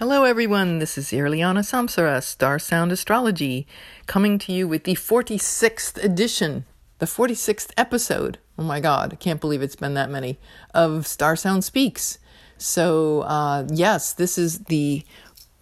Hello, 0.00 0.24
everyone. 0.24 0.78
This 0.78 0.96
is 0.96 1.10
Irliana 1.10 1.60
Samsara, 1.60 2.22
Star 2.22 2.58
Sound 2.58 2.90
Astrology, 2.90 3.66
coming 4.06 4.38
to 4.38 4.50
you 4.50 4.66
with 4.66 4.84
the 4.84 4.94
46th 4.94 6.02
edition, 6.02 6.64
the 7.00 7.04
46th 7.04 7.70
episode. 7.76 8.38
Oh 8.58 8.62
my 8.62 8.80
God, 8.80 9.12
I 9.12 9.16
can't 9.16 9.42
believe 9.42 9.60
it's 9.60 9.76
been 9.76 9.92
that 9.92 10.08
many 10.08 10.38
of 10.72 11.06
Star 11.06 11.36
Sound 11.36 11.64
Speaks. 11.64 12.18
So, 12.56 13.24
uh, 13.24 13.68
yes, 13.70 14.14
this 14.14 14.38
is 14.38 14.60
the 14.60 15.04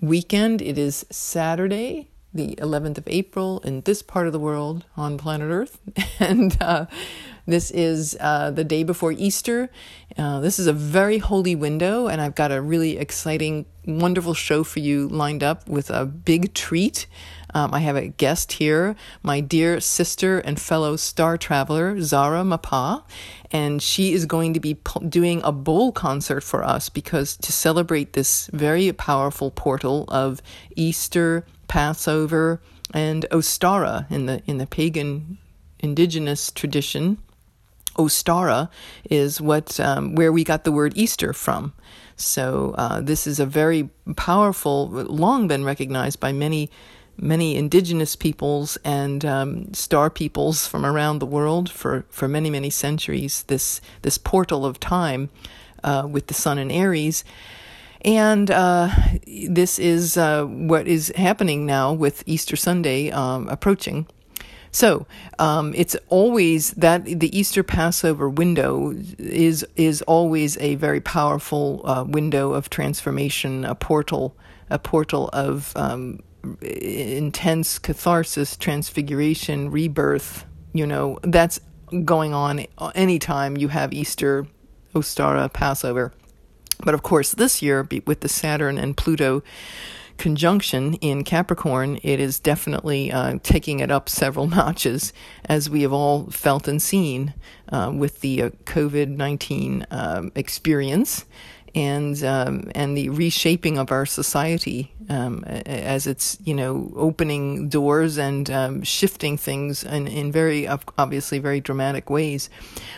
weekend. 0.00 0.62
It 0.62 0.78
is 0.78 1.04
Saturday, 1.10 2.06
the 2.32 2.54
11th 2.58 2.98
of 2.98 3.08
April, 3.08 3.58
in 3.64 3.80
this 3.80 4.02
part 4.02 4.28
of 4.28 4.32
the 4.32 4.38
world 4.38 4.84
on 4.96 5.18
planet 5.18 5.50
Earth. 5.50 5.80
And 6.20 6.56
uh, 6.62 6.86
this 7.48 7.70
is 7.70 8.14
uh, 8.20 8.50
the 8.50 8.62
day 8.62 8.82
before 8.82 9.12
Easter. 9.12 9.70
Uh, 10.18 10.38
this 10.40 10.58
is 10.58 10.66
a 10.66 10.72
very 10.72 11.16
holy 11.16 11.56
window, 11.56 12.06
and 12.06 12.20
I've 12.20 12.34
got 12.34 12.52
a 12.52 12.60
really 12.60 12.98
exciting, 12.98 13.64
wonderful 13.86 14.34
show 14.34 14.62
for 14.62 14.80
you 14.80 15.08
lined 15.08 15.42
up 15.42 15.66
with 15.66 15.88
a 15.88 16.04
big 16.04 16.52
treat. 16.52 17.06
Um, 17.54 17.72
I 17.72 17.78
have 17.78 17.96
a 17.96 18.08
guest 18.08 18.52
here, 18.52 18.94
my 19.22 19.40
dear 19.40 19.80
sister 19.80 20.40
and 20.40 20.60
fellow 20.60 20.96
star 20.96 21.38
traveler, 21.38 22.02
Zara 22.02 22.44
Mapa, 22.44 23.02
and 23.50 23.82
she 23.82 24.12
is 24.12 24.26
going 24.26 24.52
to 24.52 24.60
be 24.60 24.76
doing 25.08 25.40
a 25.42 25.50
bowl 25.50 25.90
concert 25.90 26.42
for 26.42 26.62
us 26.62 26.90
because 26.90 27.34
to 27.38 27.50
celebrate 27.50 28.12
this 28.12 28.50
very 28.52 28.92
powerful 28.92 29.50
portal 29.50 30.04
of 30.08 30.42
Easter, 30.76 31.46
Passover, 31.66 32.60
and 32.92 33.24
Ostara 33.30 34.10
in 34.10 34.26
the 34.26 34.42
in 34.46 34.58
the 34.58 34.66
pagan 34.66 35.38
indigenous 35.80 36.50
tradition 36.50 37.16
Ostara 37.98 38.70
is 39.10 39.40
what 39.40 39.78
um, 39.80 40.14
where 40.14 40.32
we 40.32 40.44
got 40.44 40.64
the 40.64 40.72
word 40.72 40.92
Easter 40.96 41.32
from. 41.32 41.72
So 42.16 42.74
uh, 42.78 43.00
this 43.00 43.26
is 43.26 43.38
a 43.38 43.46
very 43.46 43.90
powerful, 44.16 44.88
long 44.88 45.48
been 45.48 45.64
recognized 45.64 46.20
by 46.20 46.32
many 46.32 46.70
many 47.20 47.56
indigenous 47.56 48.14
peoples 48.14 48.78
and 48.84 49.24
um, 49.24 49.74
star 49.74 50.08
peoples 50.08 50.68
from 50.68 50.86
around 50.86 51.18
the 51.18 51.26
world 51.26 51.68
for, 51.68 52.06
for 52.08 52.28
many 52.28 52.50
many 52.50 52.70
centuries. 52.70 53.42
This 53.44 53.80
this 54.02 54.18
portal 54.18 54.64
of 54.64 54.78
time 54.78 55.30
uh, 55.84 56.06
with 56.10 56.28
the 56.28 56.34
sun 56.34 56.58
in 56.58 56.70
Aries. 56.70 57.24
And 58.02 58.48
uh, 58.48 58.90
this 59.26 59.78
is 59.80 60.16
uh, 60.16 60.44
what 60.44 60.86
is 60.86 61.12
happening 61.16 61.66
now 61.66 61.92
with 61.92 62.22
Easter 62.26 62.54
Sunday 62.54 63.10
um, 63.10 63.48
approaching. 63.48 64.06
So 64.70 65.06
um, 65.38 65.72
it's 65.74 65.96
always 66.08 66.72
that 66.72 67.04
the 67.04 67.36
Easter 67.36 67.62
Passover 67.62 68.28
window 68.28 68.94
is 69.18 69.66
is 69.76 70.02
always 70.02 70.56
a 70.58 70.74
very 70.76 71.00
powerful 71.00 71.82
uh, 71.84 72.04
window 72.06 72.52
of 72.52 72.70
transformation, 72.70 73.64
a 73.64 73.74
portal, 73.74 74.36
a 74.70 74.78
portal 74.78 75.30
of 75.32 75.72
um, 75.76 76.20
intense 76.60 77.78
catharsis, 77.78 78.56
transfiguration, 78.56 79.70
rebirth. 79.70 80.44
You 80.72 80.86
know 80.86 81.18
that's 81.22 81.60
going 82.04 82.34
on 82.34 82.66
anytime 82.94 83.56
you 83.56 83.68
have 83.68 83.92
Easter, 83.92 84.46
Ostara, 84.94 85.52
Passover. 85.52 86.12
But 86.84 86.94
of 86.94 87.02
course, 87.02 87.32
this 87.32 87.62
year 87.62 87.88
with 88.06 88.20
the 88.20 88.28
Saturn 88.28 88.78
and 88.78 88.96
Pluto 88.96 89.42
conjunction 90.18 90.94
in 90.94 91.24
Capricorn, 91.24 91.98
it 92.02 92.20
is 92.20 92.38
definitely 92.38 93.10
uh, 93.10 93.38
taking 93.42 93.80
it 93.80 93.90
up 93.90 94.08
several 94.08 94.46
notches, 94.58 95.12
as 95.46 95.70
we 95.70 95.82
have 95.82 95.92
all 95.92 96.26
felt 96.30 96.68
and 96.68 96.82
seen 96.82 97.34
uh, 97.70 97.92
with 97.94 98.20
the 98.20 98.42
uh, 98.42 98.50
COVID 98.64 99.08
19 99.08 99.86
um, 99.90 100.32
experience. 100.34 101.24
And 101.74 102.24
um, 102.24 102.70
and 102.74 102.96
the 102.96 103.10
reshaping 103.10 103.78
of 103.78 103.92
our 103.92 104.06
society 104.06 104.94
um, 105.08 105.44
as 105.44 106.06
it's 106.06 106.38
you 106.42 106.54
know 106.54 106.90
opening 106.96 107.68
doors 107.68 108.16
and 108.16 108.50
um, 108.50 108.82
shifting 108.82 109.36
things 109.36 109.84
in 109.84 110.08
in 110.08 110.32
very 110.32 110.66
obviously 110.66 111.38
very 111.38 111.60
dramatic 111.60 112.08
ways, 112.08 112.48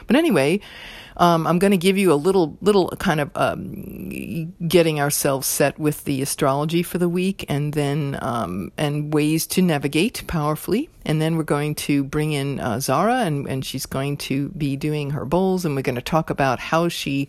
but 0.06 0.14
anyway, 0.14 0.60
um, 1.16 1.46
I'm 1.46 1.58
going 1.58 1.70
to 1.70 1.76
give 1.76 1.98
you 1.98 2.12
a 2.12 2.14
little, 2.14 2.56
little 2.60 2.88
kind 2.98 3.20
of 3.20 3.30
um, 3.34 4.52
getting 4.66 5.00
ourselves 5.00 5.46
set 5.46 5.78
with 5.78 6.04
the 6.04 6.22
astrology 6.22 6.82
for 6.82 6.98
the 6.98 7.08
week, 7.08 7.44
and 7.48 7.72
then 7.72 8.18
um, 8.22 8.72
and 8.76 9.12
ways 9.12 9.46
to 9.48 9.62
navigate 9.62 10.26
powerfully. 10.26 10.88
And 11.04 11.20
then 11.20 11.36
we're 11.36 11.44
going 11.44 11.74
to 11.76 12.04
bring 12.04 12.32
in 12.32 12.60
uh, 12.60 12.80
Zara, 12.80 13.22
and 13.22 13.46
and 13.46 13.64
she's 13.64 13.86
going 13.86 14.16
to 14.18 14.48
be 14.50 14.76
doing 14.76 15.10
her 15.10 15.24
bowls, 15.24 15.64
and 15.64 15.74
we're 15.74 15.82
going 15.82 15.94
to 15.94 16.02
talk 16.02 16.30
about 16.30 16.58
how 16.58 16.88
she 16.88 17.28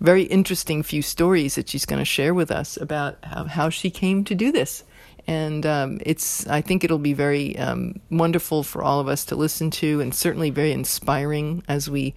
very 0.00 0.24
interesting 0.24 0.82
few 0.82 1.00
stories 1.00 1.54
that 1.54 1.68
she's 1.70 1.86
going 1.86 1.98
to 1.98 2.04
share 2.04 2.34
with 2.34 2.50
us 2.50 2.76
about 2.76 3.16
how, 3.22 3.44
how 3.44 3.70
she 3.70 3.88
came 3.88 4.24
to 4.24 4.34
do 4.34 4.52
this 4.52 4.84
and 5.26 5.66
um, 5.66 5.98
it's 6.04 6.46
I 6.46 6.60
think 6.60 6.84
it'll 6.84 6.98
be 6.98 7.12
very 7.12 7.58
um, 7.58 8.00
wonderful 8.10 8.62
for 8.62 8.82
all 8.82 9.00
of 9.00 9.08
us 9.08 9.24
to 9.26 9.36
listen 9.36 9.70
to, 9.72 10.00
and 10.00 10.14
certainly 10.14 10.50
very 10.50 10.72
inspiring 10.72 11.62
as 11.68 11.90
we 11.90 12.14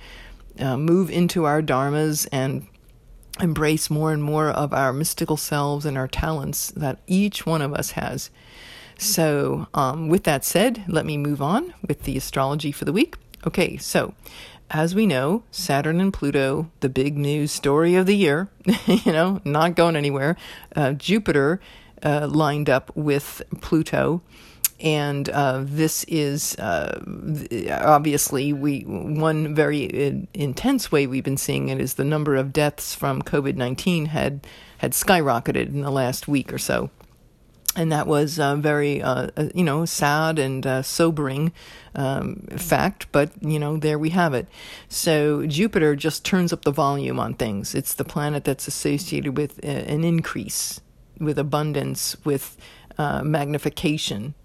uh, 0.60 0.78
move 0.78 1.10
into 1.10 1.46
our 1.46 1.62
dharmas 1.62 2.28
and 2.32 2.68
embrace 3.40 3.90
more 3.90 4.12
and 4.12 4.24
more 4.24 4.50
of 4.50 4.74
our 4.74 4.92
mystical 4.92 5.38
selves 5.38 5.86
and 5.86 5.98
our 5.98 6.08
talents 6.08 6.72
that 6.72 7.00
each 7.08 7.46
one 7.46 7.62
of 7.62 7.74
us 7.74 7.92
has. 7.92 8.30
So, 8.98 9.68
um, 9.74 10.10
with 10.10 10.26
that 10.26 10.44
said, 10.44 10.84
let 10.88 11.06
me 11.06 11.18
move 11.18 11.42
on 11.42 11.74
with 11.88 12.04
the 12.04 12.18
astrology 12.18 12.72
for 12.72 12.84
the 12.84 12.92
week. 12.92 13.16
Okay, 13.48 13.78
so 13.78 14.14
as 14.70 14.94
we 14.94 15.06
know, 15.08 15.44
Saturn 15.52 16.02
and 16.02 16.14
Pluto, 16.14 16.70
the 16.82 16.90
big 16.90 17.18
news 17.18 17.52
story 17.52 17.96
of 17.96 18.06
the 18.06 18.16
year, 18.16 18.50
you 18.86 19.14
know, 19.14 19.40
not 19.46 19.76
going 19.76 19.96
anywhere. 19.96 20.36
Uh, 20.76 20.92
Jupiter 20.94 21.62
uh, 22.04 22.28
lined 22.30 22.70
up 22.70 22.96
with 22.96 23.42
Pluto 23.62 24.22
and 24.80 25.28
uh, 25.30 25.62
this 25.66 26.06
is 26.06 26.56
uh, 26.56 27.02
obviously 27.82 28.54
we 28.54 28.82
one 28.82 29.54
very 29.54 30.28
intense 30.34 30.92
way 30.92 31.06
we've 31.06 31.24
been 31.24 31.38
seeing 31.38 31.70
it 31.70 31.82
is 31.82 31.96
the 31.96 32.04
number 32.04 32.36
of 32.36 32.54
deaths 32.54 32.96
from 32.96 33.22
COVID 33.22 33.56
nineteen 33.56 34.08
had 34.08 34.46
had 34.78 34.94
skyrocketed 34.94 35.68
in 35.68 35.82
the 35.82 35.92
last 35.92 36.28
week 36.28 36.54
or 36.54 36.58
so, 36.58 36.90
and 37.76 37.92
that 37.92 38.08
was 38.08 38.40
a 38.40 38.56
very 38.56 39.02
uh, 39.02 39.28
uh, 39.36 39.50
you 39.54 39.64
know 39.64 39.84
sad 39.84 40.40
and 40.40 40.66
uh, 40.66 40.82
sobering 40.82 41.52
um, 41.96 42.48
fact. 42.56 43.08
But 43.12 43.32
you 43.42 43.60
know 43.60 43.76
there 43.76 44.00
we 44.00 44.12
have 44.12 44.34
it. 44.34 44.48
So 44.88 45.46
Jupiter 45.46 45.96
just 45.96 46.24
turns 46.24 46.54
up 46.54 46.64
the 46.64 46.72
volume 46.72 47.20
on 47.20 47.34
things. 47.34 47.76
It's 47.76 47.94
the 47.94 48.06
planet 48.06 48.46
that's 48.46 48.68
associated 48.68 49.36
with 49.36 49.60
an 49.62 50.06
increase, 50.06 50.80
with 51.20 51.38
abundance, 51.38 52.16
with 52.24 52.56
magnification 52.98 54.36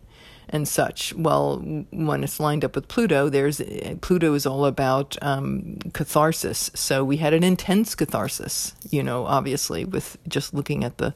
and 0.49 0.69
such. 0.69 1.15
Well, 1.15 1.59
when 1.91 2.25
it's 2.25 2.41
lined 2.41 2.65
up 2.65 2.75
with 2.75 2.89
Pluto, 2.89 3.29
there's 3.29 3.61
Pluto 4.01 4.35
is 4.35 4.47
all 4.47 4.67
about 4.67 5.17
um, 5.23 5.79
catharsis. 5.93 6.71
So 6.75 7.05
we 7.05 7.19
had 7.19 7.35
an 7.35 7.45
intense 7.45 7.95
catharsis, 7.95 8.75
you 8.91 9.03
know, 9.03 9.27
obviously 9.27 9.85
with 9.85 10.19
just 10.29 10.55
looking 10.55 10.85
at 10.85 10.99
the 10.99 11.15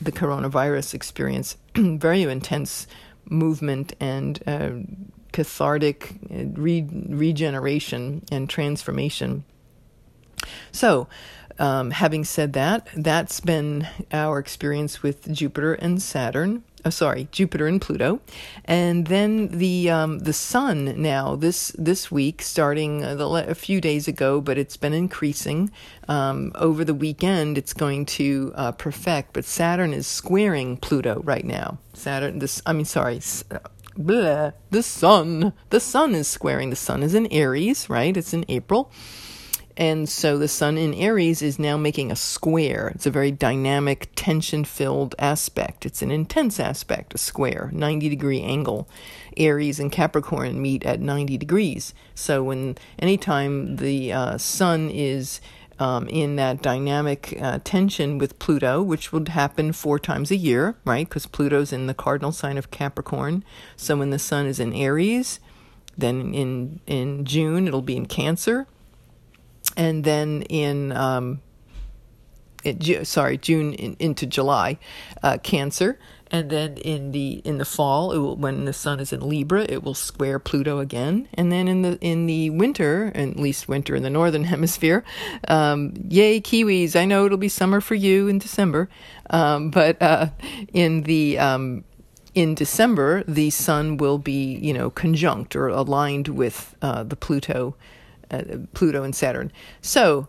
the 0.00 0.12
coronavirus 0.12 0.94
experience, 0.94 1.56
very 1.76 2.22
intense 2.22 2.86
movement 3.26 3.94
and 4.00 4.42
uh, 4.46 4.70
cathartic 5.32 6.14
uh, 6.30 6.44
re- 6.54 6.88
regeneration 7.08 8.22
and 8.30 8.48
transformation. 8.48 9.44
So, 10.72 11.08
um, 11.58 11.92
having 11.92 12.24
said 12.24 12.52
that, 12.54 12.88
that's 12.96 13.40
been 13.40 13.86
our 14.12 14.38
experience 14.38 15.02
with 15.02 15.32
Jupiter 15.32 15.74
and 15.74 16.02
Saturn 16.02 16.64
oh, 16.84 16.90
sorry, 16.90 17.28
Jupiter 17.32 17.66
and 17.66 17.80
Pluto, 17.80 18.20
and 18.64 19.06
then 19.06 19.48
the 19.48 19.90
um, 19.90 20.20
the 20.20 20.32
Sun. 20.32 21.00
Now 21.00 21.36
this 21.36 21.74
this 21.78 22.10
week, 22.10 22.42
starting 22.42 23.04
a, 23.04 23.16
a 23.16 23.54
few 23.54 23.80
days 23.80 24.08
ago, 24.08 24.40
but 24.40 24.58
it's 24.58 24.76
been 24.76 24.92
increasing 24.92 25.70
um, 26.08 26.52
over 26.54 26.84
the 26.84 26.94
weekend. 26.94 27.58
It's 27.58 27.72
going 27.72 28.06
to 28.06 28.52
uh, 28.54 28.72
perfect, 28.72 29.32
but 29.32 29.44
Saturn 29.44 29.92
is 29.92 30.06
squaring 30.06 30.76
Pluto 30.76 31.20
right 31.24 31.44
now. 31.44 31.78
Saturn, 31.92 32.38
this 32.38 32.62
I 32.66 32.72
mean, 32.72 32.84
sorry. 32.84 33.20
Blah, 33.96 34.50
the 34.70 34.82
sun. 34.82 35.52
The 35.70 35.78
sun 35.78 36.16
is 36.16 36.26
squaring. 36.26 36.70
The 36.70 36.76
sun 36.76 37.04
is 37.04 37.14
in 37.14 37.28
Aries, 37.28 37.88
right? 37.88 38.16
It's 38.16 38.34
in 38.34 38.44
April. 38.48 38.90
And 39.76 40.08
so 40.08 40.38
the 40.38 40.46
sun 40.46 40.78
in 40.78 40.94
Aries 40.94 41.42
is 41.42 41.58
now 41.58 41.76
making 41.76 42.12
a 42.12 42.16
square. 42.16 42.92
It's 42.94 43.06
a 43.06 43.10
very 43.10 43.32
dynamic, 43.32 44.08
tension 44.14 44.64
filled 44.64 45.16
aspect. 45.18 45.84
It's 45.84 46.00
an 46.00 46.12
intense 46.12 46.60
aspect, 46.60 47.14
a 47.14 47.18
square, 47.18 47.70
90 47.72 48.08
degree 48.08 48.40
angle. 48.40 48.88
Aries 49.36 49.80
and 49.80 49.90
Capricorn 49.90 50.62
meet 50.62 50.84
at 50.84 51.00
90 51.00 51.36
degrees. 51.38 51.92
So 52.14 52.44
when 52.44 52.76
anytime 53.00 53.76
the 53.76 54.12
uh, 54.12 54.38
sun 54.38 54.90
is 54.90 55.40
um, 55.80 56.06
in 56.06 56.36
that 56.36 56.62
dynamic 56.62 57.36
uh, 57.40 57.58
tension 57.64 58.18
with 58.18 58.38
Pluto, 58.38 58.80
which 58.80 59.12
would 59.12 59.28
happen 59.28 59.72
four 59.72 59.98
times 59.98 60.30
a 60.30 60.36
year, 60.36 60.76
right? 60.84 61.08
Because 61.08 61.26
Pluto's 61.26 61.72
in 61.72 61.88
the 61.88 61.94
cardinal 61.94 62.30
sign 62.30 62.58
of 62.58 62.70
Capricorn. 62.70 63.42
So 63.76 63.96
when 63.96 64.10
the 64.10 64.20
sun 64.20 64.46
is 64.46 64.60
in 64.60 64.72
Aries, 64.72 65.40
then 65.98 66.32
in 66.32 66.80
in 66.86 67.24
June 67.24 67.66
it'll 67.66 67.82
be 67.82 67.96
in 67.96 68.06
Cancer 68.06 68.68
and 69.76 70.04
then 70.04 70.42
in 70.42 70.92
um, 70.92 71.40
sorry, 73.02 73.38
June 73.38 73.74
in, 73.74 73.96
into 73.98 74.26
July, 74.26 74.78
uh, 75.22 75.38
Cancer, 75.38 75.98
and 76.30 76.50
then 76.50 76.76
in 76.78 77.12
the 77.12 77.42
in 77.44 77.58
the 77.58 77.64
fall, 77.64 78.08
will, 78.08 78.36
when 78.36 78.64
the 78.64 78.72
sun 78.72 79.00
is 79.00 79.12
in 79.12 79.20
Libra, 79.20 79.66
it 79.68 79.82
will 79.82 79.94
square 79.94 80.38
Pluto 80.38 80.78
again, 80.78 81.28
and 81.34 81.52
then 81.52 81.68
in 81.68 81.82
the 81.82 81.98
in 82.00 82.26
the 82.26 82.50
winter, 82.50 83.12
at 83.14 83.36
least 83.36 83.68
winter 83.68 83.94
in 83.94 84.02
the 84.02 84.10
northern 84.10 84.44
hemisphere, 84.54 85.04
um, 85.48 85.92
yay 86.08 86.40
Kiwis! 86.40 86.96
I 86.96 87.04
know 87.04 87.26
it'll 87.26 87.38
be 87.38 87.48
summer 87.48 87.80
for 87.80 87.94
you 87.94 88.28
in 88.28 88.38
December, 88.38 88.88
um, 89.30 89.70
but 89.70 90.00
uh, 90.00 90.28
in 90.72 91.02
the 91.02 91.38
um, 91.38 91.84
in 92.34 92.54
December, 92.54 93.22
the 93.28 93.50
sun 93.50 93.96
will 93.96 94.18
be, 94.18 94.56
you 94.56 94.72
know, 94.72 94.90
conjunct 94.90 95.54
or 95.54 95.68
aligned 95.68 96.28
with 96.28 96.74
uh, 96.82 97.04
the 97.04 97.14
Pluto, 97.14 97.76
Pluto 98.74 99.02
and 99.02 99.14
Saturn. 99.14 99.52
So 99.82 100.28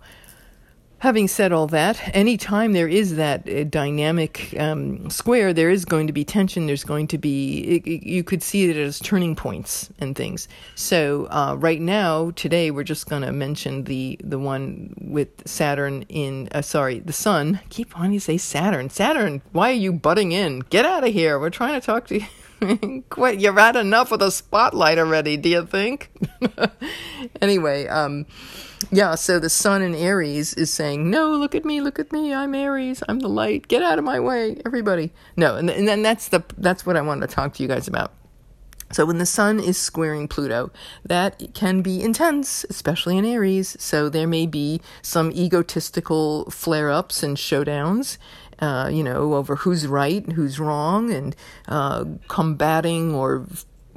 Having 0.99 1.27
said 1.27 1.51
all 1.51 1.67
that, 1.67 2.15
anytime 2.15 2.71
there 2.71 2.87
is 2.87 3.17
that 3.17 3.47
uh, 3.49 3.65
dynamic 3.65 4.55
um, 4.57 5.09
square, 5.09 5.53
there 5.53 5.69
is 5.69 5.83
going 5.83 6.07
to 6.07 6.13
be 6.13 6.23
tension. 6.23 6.67
There's 6.67 6.85
going 6.85 7.07
to 7.09 7.17
be, 7.17 7.59
it, 7.59 7.85
it, 7.85 8.07
you 8.07 8.23
could 8.23 8.41
see 8.41 8.69
it 8.69 8.77
as 8.77 8.99
turning 8.99 9.35
points 9.35 9.89
and 9.99 10.15
things. 10.15 10.47
So 10.73 11.27
uh, 11.29 11.57
right 11.59 11.81
now, 11.81 12.31
today, 12.31 12.71
we're 12.71 12.85
just 12.85 13.07
going 13.07 13.23
to 13.23 13.31
mention 13.33 13.83
the 13.83 14.17
the 14.23 14.39
one 14.39 14.95
with 14.99 15.47
Saturn 15.47 16.03
in, 16.03 16.47
uh, 16.53 16.61
sorry, 16.61 16.99
the 16.99 17.13
Sun. 17.13 17.59
Keep 17.69 17.95
wanting 17.95 18.13
to 18.13 18.19
say 18.19 18.37
Saturn. 18.37 18.89
Saturn, 18.89 19.41
why 19.51 19.69
are 19.71 19.73
you 19.73 19.91
butting 19.91 20.31
in? 20.31 20.61
Get 20.71 20.85
out 20.85 21.05
of 21.05 21.13
here. 21.13 21.37
We're 21.37 21.49
trying 21.49 21.79
to 21.79 21.85
talk 21.85 22.07
to 22.07 22.15
you. 22.19 22.25
Quit. 23.09 23.39
You've 23.39 23.57
had 23.57 23.75
enough 23.75 24.12
of 24.12 24.19
the 24.19 24.29
spotlight 24.29 24.97
already, 24.97 25.38
do 25.38 25.50
you 25.50 25.65
think? 25.65 26.12
anyway, 27.41 27.88
um, 27.88 28.25
yeah, 28.91 29.15
so 29.15 29.39
the 29.39 29.50
sun 29.50 29.81
in 29.81 29.95
Aries 29.95 30.53
is 30.53 30.71
saying, 30.71 31.09
"No, 31.09 31.31
look 31.31 31.56
at 31.56 31.65
me, 31.65 31.81
look 31.81 32.00
at 32.00 32.12
me. 32.12 32.33
I'm 32.33 32.53
Aries. 32.53 33.03
I'm 33.07 33.19
the 33.19 33.29
light. 33.29 33.67
Get 33.67 33.81
out 33.81 33.97
of 33.97 34.06
my 34.06 34.19
way, 34.19 34.62
everybody." 34.65 35.12
No, 35.35 35.56
and 35.56 35.69
and 35.69 35.88
then 35.88 36.01
that's 36.01 36.29
the 36.29 36.44
that's 36.57 36.85
what 36.85 36.97
I 36.97 37.01
wanted 37.01 37.29
to 37.29 37.35
talk 37.35 37.53
to 37.56 37.63
you 37.63 37.69
guys 37.69 37.88
about. 37.88 38.13
So 38.91 39.06
when 39.06 39.17
the 39.17 39.25
sun 39.25 39.59
is 39.59 39.77
squaring 39.77 40.27
Pluto, 40.27 40.71
that 41.03 41.53
can 41.53 41.81
be 41.81 42.01
intense, 42.01 42.65
especially 42.69 43.17
in 43.17 43.25
Aries. 43.25 43.75
So 43.79 44.09
there 44.09 44.27
may 44.27 44.45
be 44.45 44.79
some 45.01 45.31
egotistical 45.31 46.50
flare-ups 46.51 47.23
and 47.23 47.35
showdowns, 47.35 48.17
uh, 48.59 48.89
you 48.91 49.03
know, 49.03 49.33
over 49.33 49.57
who's 49.57 49.87
right, 49.87 50.29
who's 50.31 50.59
wrong, 50.59 51.11
and 51.11 51.35
uh, 51.67 52.05
combating 52.27 53.13
or 53.13 53.45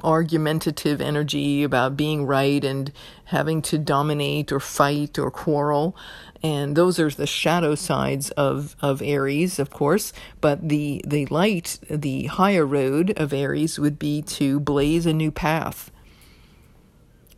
argumentative 0.03 1.01
energy 1.01 1.63
about 1.63 1.97
being 1.97 2.25
right 2.25 2.63
and 2.63 2.91
having 3.25 3.61
to 3.61 3.77
dominate 3.77 4.51
or 4.51 4.59
fight 4.59 5.19
or 5.19 5.29
quarrel. 5.29 5.95
And 6.41 6.75
those 6.75 6.99
are 6.99 7.09
the 7.09 7.27
shadow 7.27 7.75
sides 7.75 8.31
of, 8.31 8.75
of 8.81 9.01
Aries, 9.01 9.59
of 9.59 9.69
course. 9.69 10.13
But 10.39 10.69
the, 10.69 11.03
the 11.05 11.25
light, 11.25 11.79
the 11.89 12.27
higher 12.27 12.65
road 12.65 13.11
of 13.17 13.33
Aries 13.33 13.77
would 13.77 13.99
be 13.99 14.21
to 14.21 14.59
blaze 14.59 15.05
a 15.05 15.13
new 15.13 15.31
path, 15.31 15.91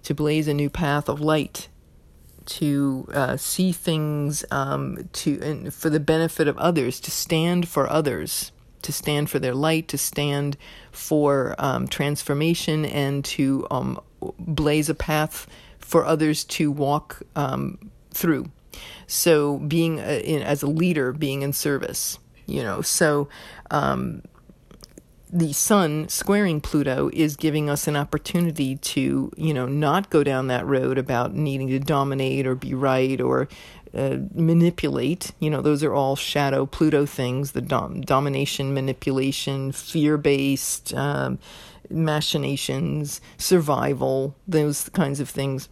to 0.03 0.13
blaze 0.13 0.47
a 0.47 0.53
new 0.53 0.69
path 0.69 1.09
of 1.09 1.19
light, 1.19 1.67
to 2.57 3.07
uh, 3.13 3.37
see 3.37 3.71
things 3.71 4.43
um, 4.51 5.09
to, 5.13 5.71
for 5.71 5.89
the 5.89 5.99
benefit 5.99 6.47
of 6.47 6.57
others, 6.57 6.99
to 7.01 7.11
stand 7.11 7.67
for 7.67 7.89
others 7.89 8.51
to 8.81 8.91
stand 8.91 9.29
for 9.29 9.39
their 9.39 9.53
light, 9.53 9.87
to 9.89 9.97
stand 9.97 10.57
for 10.91 11.55
um, 11.59 11.87
transformation, 11.87 12.85
and 12.85 13.23
to 13.25 13.67
um, 13.71 13.99
blaze 14.39 14.89
a 14.89 14.95
path 14.95 15.47
for 15.79 16.05
others 16.05 16.43
to 16.43 16.71
walk 16.71 17.21
um, 17.35 17.77
through. 18.11 18.51
So, 19.07 19.59
being 19.59 19.99
a, 19.99 20.21
in, 20.21 20.41
as 20.41 20.63
a 20.63 20.67
leader, 20.67 21.11
being 21.11 21.41
in 21.41 21.53
service, 21.53 22.17
you 22.45 22.63
know. 22.63 22.81
So, 22.81 23.27
um, 23.69 24.23
the 25.31 25.53
sun 25.53 26.09
squaring 26.09 26.59
Pluto 26.59 27.09
is 27.13 27.35
giving 27.35 27.69
us 27.69 27.87
an 27.87 27.95
opportunity 27.95 28.75
to, 28.75 29.31
you 29.37 29.53
know, 29.53 29.65
not 29.65 30.09
go 30.09 30.23
down 30.23 30.47
that 30.47 30.65
road 30.65 30.97
about 30.97 31.33
needing 31.33 31.69
to 31.69 31.79
dominate 31.79 32.45
or 32.45 32.55
be 32.55 32.73
right 32.73 33.19
or 33.21 33.47
uh, 33.93 34.17
manipulate. 34.33 35.31
You 35.39 35.49
know, 35.49 35.61
those 35.61 35.83
are 35.83 35.93
all 35.93 36.15
shadow 36.15 36.65
Pluto 36.65 37.05
things 37.05 37.53
the 37.53 37.61
dom- 37.61 38.01
domination, 38.01 38.73
manipulation, 38.73 39.71
fear 39.71 40.17
based 40.17 40.93
um, 40.93 41.39
machinations, 41.89 43.21
survival, 43.37 44.35
those 44.47 44.89
kinds 44.89 45.19
of 45.19 45.29
things. 45.29 45.69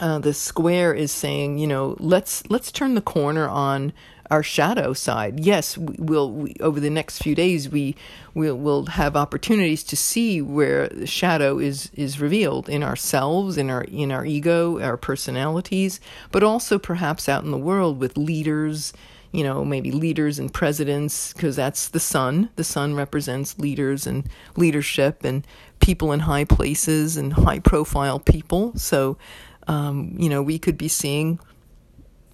Uh, 0.00 0.18
the 0.18 0.34
square 0.34 0.92
is 0.92 1.12
saying, 1.12 1.58
you 1.58 1.66
know, 1.66 1.96
let's 2.00 2.44
let's 2.50 2.72
turn 2.72 2.94
the 2.94 3.00
corner 3.00 3.48
on 3.48 3.92
our 4.30 4.42
shadow 4.42 4.92
side. 4.92 5.40
Yes, 5.40 5.76
we'll 5.76 6.30
we, 6.30 6.54
over 6.60 6.80
the 6.80 6.90
next 6.90 7.22
few 7.22 7.34
days 7.34 7.68
we 7.68 7.94
we'll, 8.32 8.56
we'll 8.56 8.86
have 8.86 9.16
opportunities 9.16 9.84
to 9.84 9.96
see 9.96 10.40
where 10.40 10.88
the 10.88 11.06
shadow 11.06 11.58
is 11.58 11.90
is 11.94 12.20
revealed 12.20 12.68
in 12.68 12.82
ourselves, 12.82 13.56
in 13.56 13.70
our 13.70 13.84
in 13.84 14.10
our 14.10 14.24
ego, 14.24 14.80
our 14.80 14.96
personalities, 14.96 16.00
but 16.30 16.42
also 16.42 16.78
perhaps 16.78 17.28
out 17.28 17.44
in 17.44 17.50
the 17.50 17.58
world 17.58 17.98
with 17.98 18.16
leaders. 18.16 18.92
You 19.32 19.42
know, 19.42 19.64
maybe 19.64 19.90
leaders 19.90 20.38
and 20.38 20.54
presidents, 20.54 21.32
because 21.32 21.56
that's 21.56 21.88
the 21.88 21.98
sun. 21.98 22.50
The 22.54 22.62
sun 22.62 22.94
represents 22.94 23.58
leaders 23.58 24.06
and 24.06 24.28
leadership 24.54 25.24
and 25.24 25.44
people 25.80 26.12
in 26.12 26.20
high 26.20 26.44
places 26.44 27.16
and 27.16 27.32
high 27.32 27.58
profile 27.58 28.20
people. 28.20 28.78
So, 28.78 29.18
um, 29.66 30.14
you 30.16 30.28
know, 30.28 30.40
we 30.40 30.60
could 30.60 30.78
be 30.78 30.86
seeing 30.86 31.40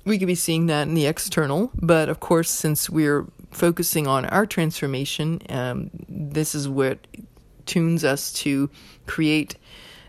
we 0.05 0.19
could 0.19 0.27
be 0.27 0.35
seeing 0.35 0.67
that 0.67 0.89
in 0.89 0.95
the 0.95 1.07
external, 1.07 1.71
but 1.75 2.09
of 2.09 2.21
course, 2.21 2.51
since 2.51 2.89
we're 2.89 3.27
focusing 3.51 4.07
on 4.07 4.25
our 4.27 4.47
transformation, 4.47 5.41
um, 5.49 5.91
this 6.09 6.55
is 6.55 6.69
what 6.69 7.07
tunes 7.67 8.05
us 8.05 8.33
to 8.33 8.71
create 9.07 9.57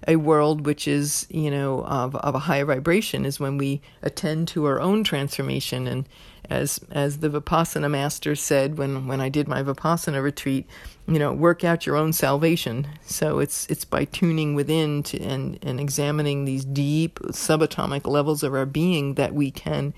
a 0.08 0.16
world 0.16 0.66
which 0.66 0.88
is, 0.88 1.28
you 1.30 1.52
know, 1.52 1.84
of, 1.86 2.16
of 2.16 2.34
a 2.34 2.40
higher 2.40 2.66
vibration, 2.66 3.26
is 3.26 3.40
when 3.40 3.58
we 3.58 3.82
attend 4.02 4.48
to 4.48 4.66
our 4.66 4.80
own 4.80 5.04
transformation 5.04 5.88
and 5.88 6.08
as 6.52 6.80
as 6.92 7.20
the 7.20 7.30
Vipassana 7.30 7.90
master 7.90 8.36
said 8.36 8.78
when 8.78 9.08
when 9.08 9.22
I 9.22 9.30
did 9.30 9.48
my 9.48 9.64
Vipassana 9.64 10.22
retreat, 10.22 10.68
you 11.08 11.18
know, 11.18 11.32
work 11.32 11.64
out 11.64 11.86
your 11.86 11.96
own 11.96 12.14
salvation. 12.14 12.88
So 13.06 13.40
it's 13.40 13.66
it's 13.68 13.86
by 13.86 14.06
tuning 14.06 14.54
within 14.54 15.04
to 15.04 15.20
and 15.22 15.58
and 15.62 15.80
examining 15.80 16.46
these 16.46 16.66
deep 16.66 17.20
subatomic 17.20 18.06
levels 18.06 18.44
of 18.44 18.54
our 18.54 18.66
being 18.66 19.16
that 19.16 19.34
we 19.34 19.50
can 19.50 19.94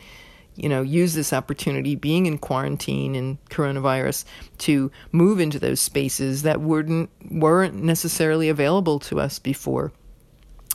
you 0.56 0.70
know, 0.70 0.84
use 0.84 1.16
this 1.16 1.34
opportunity, 1.34 1.96
being 1.96 2.28
in 2.28 2.38
quarantine 2.38 3.16
and 3.16 3.44
coronavirus, 3.46 4.24
to 4.60 4.92
move 5.12 5.40
into 5.40 5.58
those 5.58 5.80
spaces 5.80 6.44
that 6.44 6.62
weren't 6.62 7.10
weren't 7.32 7.74
necessarily 7.74 8.50
available 8.50 9.00
to 9.00 9.20
us 9.20 9.40
before, 9.40 9.92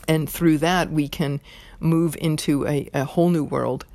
and 0.05 0.29
through 0.29 0.57
that 0.57 0.91
we 0.91 1.07
can 1.07 1.39
move 1.79 2.17
into 2.19 2.67
a, 2.67 2.89
a 2.93 3.05
whole 3.05 3.29
new 3.29 3.43
world 3.43 3.85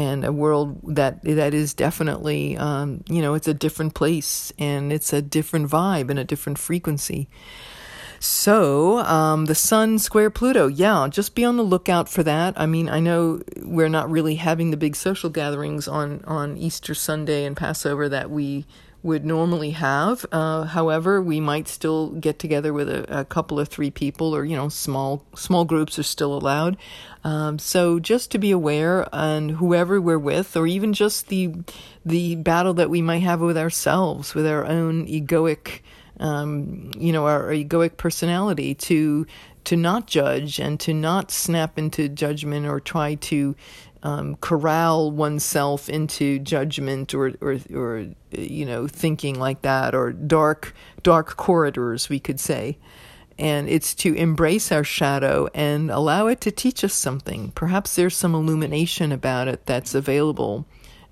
and 0.00 0.24
a 0.24 0.32
world 0.32 0.80
that 0.96 1.22
that 1.24 1.52
is 1.52 1.74
definitely 1.74 2.56
um, 2.56 3.04
you 3.06 3.20
know 3.20 3.34
it's 3.34 3.48
a 3.48 3.52
different 3.52 3.94
place 3.94 4.50
and 4.58 4.92
it's 4.92 5.12
a 5.12 5.20
different 5.20 5.68
vibe 5.68 6.08
and 6.08 6.18
a 6.18 6.24
different 6.24 6.58
frequency. 6.58 7.28
So 8.22 8.98
um, 8.98 9.46
the 9.46 9.54
Sun 9.54 9.98
square 9.98 10.30
Pluto, 10.30 10.66
yeah, 10.66 11.08
just 11.10 11.34
be 11.34 11.44
on 11.44 11.56
the 11.56 11.62
lookout 11.62 12.06
for 12.06 12.22
that. 12.22 12.52
I 12.58 12.66
mean, 12.66 12.88
I 12.88 13.00
know 13.00 13.42
we're 13.62 13.88
not 13.88 14.10
really 14.10 14.34
having 14.34 14.70
the 14.70 14.76
big 14.76 14.96
social 14.96 15.28
gatherings 15.28 15.86
on 15.86 16.24
on 16.24 16.56
Easter 16.56 16.94
Sunday 16.94 17.44
and 17.44 17.56
Passover 17.56 18.08
that 18.08 18.30
we 18.30 18.66
would 19.02 19.24
normally 19.24 19.70
have. 19.70 20.26
Uh, 20.30 20.64
however, 20.64 21.22
we 21.22 21.40
might 21.40 21.68
still 21.68 22.10
get 22.10 22.38
together 22.38 22.72
with 22.72 22.88
a, 22.88 23.20
a, 23.20 23.24
couple 23.24 23.58
or 23.58 23.64
three 23.64 23.90
people, 23.90 24.34
or 24.34 24.44
you 24.44 24.54
know, 24.54 24.68
small 24.68 25.24
small 25.34 25.64
groups 25.64 25.98
are 25.98 26.04
still 26.04 26.34
allowed. 26.34 26.76
Um, 27.24 27.58
so 27.58 27.98
just 27.98 28.30
to 28.32 28.38
be 28.38 28.50
aware, 28.50 29.08
and 29.12 29.52
whoever 29.52 30.00
we're 30.00 30.18
with, 30.18 30.56
or 30.56 30.66
even 30.66 30.92
just 30.92 31.28
the 31.28 31.54
the 32.04 32.36
battle 32.36 32.74
that 32.74 32.90
we 32.90 33.00
might 33.00 33.22
have 33.22 33.40
with 33.40 33.56
ourselves, 33.56 34.34
with 34.34 34.46
our 34.46 34.66
own 34.66 35.06
egoic, 35.06 35.80
um, 36.18 36.90
you 36.98 37.12
know, 37.12 37.26
our 37.26 37.48
egoic 37.48 37.96
personality, 37.96 38.74
to 38.74 39.26
to 39.64 39.76
not 39.76 40.06
judge 40.06 40.58
and 40.58 40.78
to 40.80 40.92
not 40.92 41.30
snap 41.30 41.78
into 41.78 42.08
judgment 42.08 42.66
or 42.66 42.80
try 42.80 43.14
to 43.14 43.54
um, 44.02 44.36
corral 44.36 45.10
oneself 45.10 45.88
into 45.88 46.38
judgment 46.38 47.14
or, 47.14 47.32
or, 47.40 47.58
or, 47.74 48.06
you 48.30 48.64
know, 48.64 48.86
thinking 48.86 49.38
like 49.38 49.62
that, 49.62 49.94
or 49.94 50.12
dark, 50.12 50.74
dark 51.02 51.36
corridors, 51.36 52.08
we 52.08 52.18
could 52.18 52.40
say. 52.40 52.78
And 53.38 53.68
it's 53.68 53.94
to 53.96 54.14
embrace 54.14 54.70
our 54.70 54.84
shadow 54.84 55.48
and 55.54 55.90
allow 55.90 56.26
it 56.26 56.40
to 56.42 56.50
teach 56.50 56.84
us 56.84 56.92
something. 56.92 57.52
Perhaps 57.52 57.96
there's 57.96 58.16
some 58.16 58.34
illumination 58.34 59.12
about 59.12 59.48
it 59.48 59.64
that's 59.64 59.94
available 59.94 60.66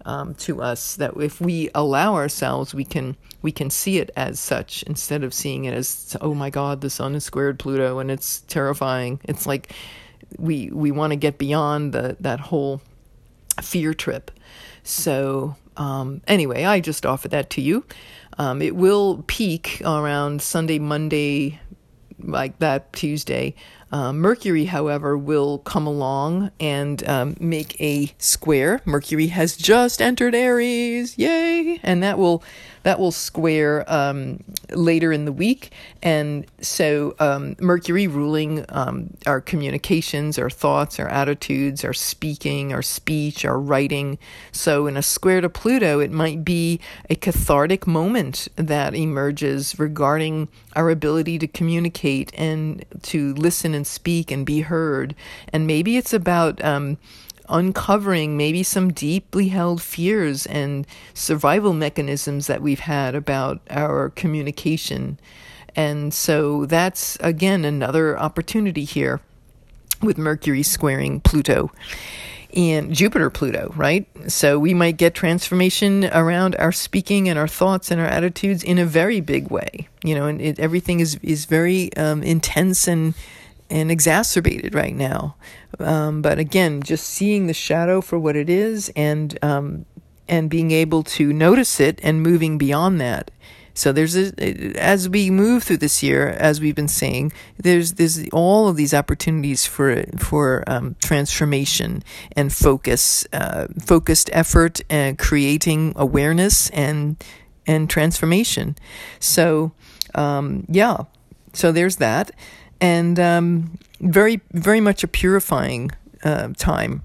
um, 0.04 0.35
to 0.35 0.61
us. 0.62 0.97
That 0.97 1.16
if 1.16 1.40
we 1.40 1.71
allow 1.75 2.14
ourselves, 2.14 2.75
we 2.75 2.85
can 2.85 3.16
we 3.40 3.52
can 3.52 3.71
see 3.71 3.99
it 3.99 4.11
as 4.16 4.40
such 4.40 4.83
instead 4.85 5.23
of 5.23 5.33
seeing 5.33 5.64
it 5.64 5.75
as 5.75 6.16
oh 6.21 6.35
my 6.35 6.50
God, 6.50 6.80
the 6.80 6.90
sun 6.90 7.14
is 7.14 7.25
squared 7.25 7.59
Pluto 7.59 7.99
and 7.99 8.11
it's 8.11 8.40
terrifying. 8.42 9.21
It's 9.25 9.47
like 9.47 9.73
we 10.39 10.71
we 10.71 10.91
want 10.91 11.13
to 11.13 11.17
get 11.17 11.39
beyond 11.39 11.93
the 11.93 12.17
that 12.21 12.41
whole 12.41 12.81
fear 13.63 13.95
trip. 13.95 14.31
So, 14.83 15.57
um, 15.77 16.23
anyway, 16.27 16.65
I 16.65 16.81
just 16.81 17.05
offer 17.05 17.29
that 17.29 17.51
to 17.51 17.61
you. 17.61 17.85
Um, 18.39 18.63
it 18.63 18.77
will 18.77 19.25
peak 19.27 19.83
around 19.85 20.41
Sunday, 20.41 20.79
Monday, 20.79 21.61
like 22.21 22.59
that 22.61 22.93
Tuesday. 22.93 23.55
Uh, 23.91 24.13
Mercury, 24.13 24.67
however, 24.67 25.17
will 25.17 25.59
come 25.59 25.87
along 25.87 26.51
and 26.61 27.07
um, 27.09 27.37
make 27.41 27.81
a 27.81 28.13
square. 28.19 28.81
Mercury 28.85 29.29
has 29.29 29.57
just 29.57 30.01
entered 30.01 30.35
Aries, 30.35 31.17
yay! 31.19 31.48
And 31.83 32.03
that 32.03 32.19
will 32.19 32.43
that 32.85 32.99
will 32.99 33.12
square 33.12 33.85
um, 33.93 34.43
later 34.71 35.12
in 35.12 35.25
the 35.25 35.33
week. 35.33 35.73
And 36.03 36.47
so, 36.61 37.15
um, 37.19 37.57
Mercury 37.61 38.07
ruling 38.07 38.65
um, 38.71 39.11
our 39.27 39.41
communications, 39.41 40.38
our 40.38 40.49
thoughts, 40.49 40.99
our 40.99 41.09
attitudes, 41.09 41.85
our 41.85 41.93
speaking, 41.93 42.73
our 42.73 42.83
speech, 42.83 43.45
our 43.45 43.59
writing. 43.59 44.19
So, 44.53 44.87
in 44.87 44.97
a 44.97 45.03
square 45.03 45.41
to 45.41 45.49
Pluto, 45.49 46.00
it 46.00 46.11
might 46.11 46.45
be 46.45 46.81
a 47.11 47.15
cathartic 47.15 47.87
moment 47.87 48.49
that 48.57 48.95
emerges 48.95 49.79
regarding 49.79 50.49
our 50.77 50.91
ability 50.91 51.38
to 51.41 51.49
communicate 51.49 52.33
and 52.38 52.85
to 53.03 53.35
listen 53.35 53.75
and 53.75 53.87
speak 53.87 54.31
and 54.31 54.47
be 54.47 54.61
heard. 54.61 55.15
And 55.53 55.67
maybe 55.67 55.97
it's 55.97 56.12
about 56.12 56.65
um, 56.65 56.99
uncovering 57.49 58.37
maybe 58.37 58.62
some 58.62 58.93
deeply 58.93 59.49
held 59.49 59.83
fears 59.83 60.47
and 60.47 60.87
survival 61.14 61.73
mechanisms 61.73 62.47
that 62.47 62.62
we've 62.62 62.81
had 62.81 63.14
about 63.14 63.61
our 63.71 64.11
communication. 64.11 65.19
And 65.75 66.12
so 66.12 66.67
that's, 66.67 67.17
again, 67.21 67.64
another 67.64 68.19
opportunity 68.19 68.85
here 68.85 69.21
with 70.02 70.19
Mercury 70.19 70.62
squaring 70.62 71.21
Pluto 71.21 71.71
and 72.55 72.95
Jupiter 72.95 73.31
Pluto, 73.31 73.73
right? 73.76 74.07
So 74.26 74.59
we 74.59 74.73
might 74.73 74.97
get 74.97 75.14
transformation 75.14 76.07
around 76.07 76.57
our 76.57 76.73
speaking 76.73 77.28
and 77.28 77.38
our 77.38 77.49
thoughts 77.49 77.90
and 77.90 78.00
our 78.00 78.07
attitudes 78.07 78.64
in 78.64 78.78
a 78.78 78.87
very 78.87 79.21
big 79.21 79.50
way, 79.50 79.88
you 80.02 80.14
know, 80.14 80.26
and 80.26 80.40
it, 80.40 80.59
everything 80.59 81.00
is, 81.00 81.19
is 81.23 81.45
very 81.45 81.95
um, 81.97 82.23
intense 82.23 82.88
and 82.88 83.14
and 83.71 83.91
exacerbated 83.91 84.75
right 84.75 84.95
now. 84.95 85.37
Um, 85.79 86.23
but 86.23 86.39
again, 86.39 86.83
just 86.83 87.07
seeing 87.07 87.47
the 87.47 87.55
shadow 87.55 88.01
for 88.01 88.19
what 88.19 88.37
it 88.37 88.49
is 88.49 88.91
and 88.97 89.39
um, 89.43 89.85
and 90.29 90.51
being 90.51 90.71
able 90.71 91.03
to 91.03 91.33
notice 91.33 91.81
it 91.81 91.99
and 92.03 92.23
moving 92.23 92.59
beyond 92.59 93.01
that. 93.01 93.31
So 93.79 93.93
there's 93.93 94.17
a, 94.17 94.33
as 94.77 95.09
we 95.09 95.31
move 95.31 95.63
through 95.63 95.77
this 95.77 96.03
year, 96.03 96.31
as 96.31 96.61
we've 96.61 96.75
been 96.75 96.89
saying, 96.89 97.33
there's 97.59 97.93
there's 97.93 98.29
all 98.31 98.69
of 98.69 98.75
these 98.77 98.93
opportunities 98.93 99.67
for 99.67 100.03
for 100.19 100.65
um, 100.67 100.97
transformation 101.01 102.03
and 102.33 102.53
focus, 102.53 103.25
uh, 103.33 103.69
focused 103.81 104.31
effort, 104.33 104.81
and 104.91 105.17
creating 105.17 105.93
awareness 105.95 106.71
and 106.71 107.23
and 107.69 107.89
transformation. 107.89 108.75
So 109.21 109.71
um, 110.17 110.65
yeah, 110.69 111.05
so 111.53 111.71
there's 111.71 111.97
that 111.97 112.33
and 112.81 113.19
um, 113.19 113.79
very, 114.01 114.41
very 114.53 114.81
much 114.81 115.03
a 115.05 115.09
purifying 115.09 115.91
uh, 116.25 116.49
time. 116.57 117.03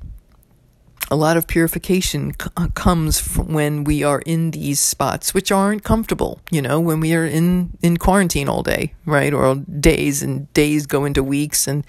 A 1.11 1.17
lot 1.17 1.37
of 1.37 1.45
purification 1.47 2.33
c- 2.39 2.49
uh, 2.57 2.69
comes 2.73 3.35
when 3.37 3.83
we 3.83 4.03
are 4.03 4.21
in 4.25 4.51
these 4.51 4.79
spots, 4.79 5.31
which 5.33 5.51
aren't 5.51 5.83
comfortable. 5.83 6.39
You 6.49 6.61
know, 6.61 6.79
when 6.79 7.01
we 7.01 7.13
are 7.13 7.25
in, 7.25 7.77
in 7.83 7.97
quarantine 7.97 8.49
all 8.49 8.63
day, 8.63 8.93
right, 9.05 9.31
or 9.31 9.55
days, 9.55 10.23
and 10.23 10.51
days 10.53 10.87
go 10.87 11.05
into 11.05 11.21
weeks 11.21 11.67
and 11.67 11.85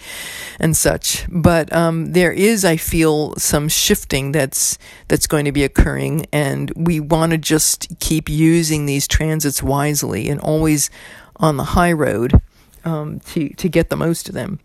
and 0.60 0.76
such. 0.76 1.24
But 1.30 1.72
um, 1.72 2.12
there 2.12 2.32
is, 2.32 2.64
I 2.66 2.76
feel, 2.76 3.34
some 3.36 3.68
shifting 3.68 4.32
that's 4.32 4.76
that's 5.08 5.26
going 5.26 5.46
to 5.46 5.52
be 5.52 5.64
occurring, 5.64 6.26
and 6.30 6.70
we 6.76 7.00
want 7.00 7.32
to 7.32 7.38
just 7.38 7.88
keep 8.00 8.28
using 8.28 8.84
these 8.84 9.08
transits 9.08 9.62
wisely 9.62 10.28
and 10.28 10.40
always 10.40 10.90
on 11.36 11.56
the 11.56 11.64
high 11.64 11.92
road 11.92 12.42
um, 12.84 13.20
to 13.20 13.48
to 13.50 13.68
get 13.68 13.90
the 13.90 13.96
most 13.96 14.28
of 14.28 14.34
them. 14.34 14.60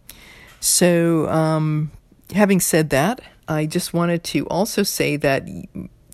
So, 0.60 1.30
um, 1.30 1.92
having 2.34 2.60
said 2.60 2.90
that, 2.90 3.22
I 3.48 3.66
just 3.66 3.94
wanted 3.94 4.24
to 4.26 4.46
also 4.48 4.84
say 4.84 5.16
that 5.18 5.46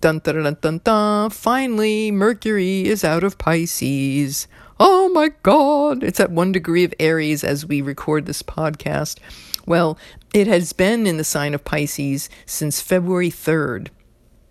dun 0.01 0.19
dun 0.19 0.43
dun 0.43 0.57
dun 0.61 0.81
dun. 0.83 1.29
Finally, 1.29 2.11
Mercury 2.11 2.85
is 2.85 3.03
out 3.03 3.23
of 3.23 3.37
Pisces. 3.37 4.47
Oh 4.79 5.09
my 5.09 5.29
God! 5.43 6.03
It's 6.03 6.19
at 6.19 6.31
one 6.31 6.51
degree 6.51 6.83
of 6.83 6.93
Aries 6.99 7.43
as 7.43 7.65
we 7.65 7.81
record 7.81 8.25
this 8.25 8.43
podcast. 8.43 9.19
Well, 9.65 9.97
it 10.33 10.47
has 10.47 10.73
been 10.73 11.07
in 11.07 11.17
the 11.17 11.23
sign 11.23 11.53
of 11.53 11.65
Pisces 11.65 12.29
since 12.45 12.81
February 12.81 13.31
3rd. 13.31 13.87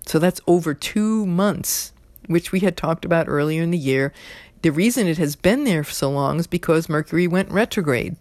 So 0.06 0.18
that's 0.18 0.40
over 0.46 0.74
two 0.74 1.24
months, 1.26 1.92
which 2.26 2.52
we 2.52 2.60
had 2.60 2.76
talked 2.76 3.04
about 3.04 3.28
earlier 3.28 3.62
in 3.62 3.70
the 3.70 3.78
year. 3.78 4.12
The 4.64 4.72
reason 4.72 5.06
it 5.06 5.18
has 5.18 5.36
been 5.36 5.64
there 5.64 5.84
for 5.84 5.92
so 5.92 6.10
long 6.10 6.40
is 6.40 6.46
because 6.46 6.88
Mercury 6.88 7.26
went 7.26 7.50
retrograde. 7.50 8.16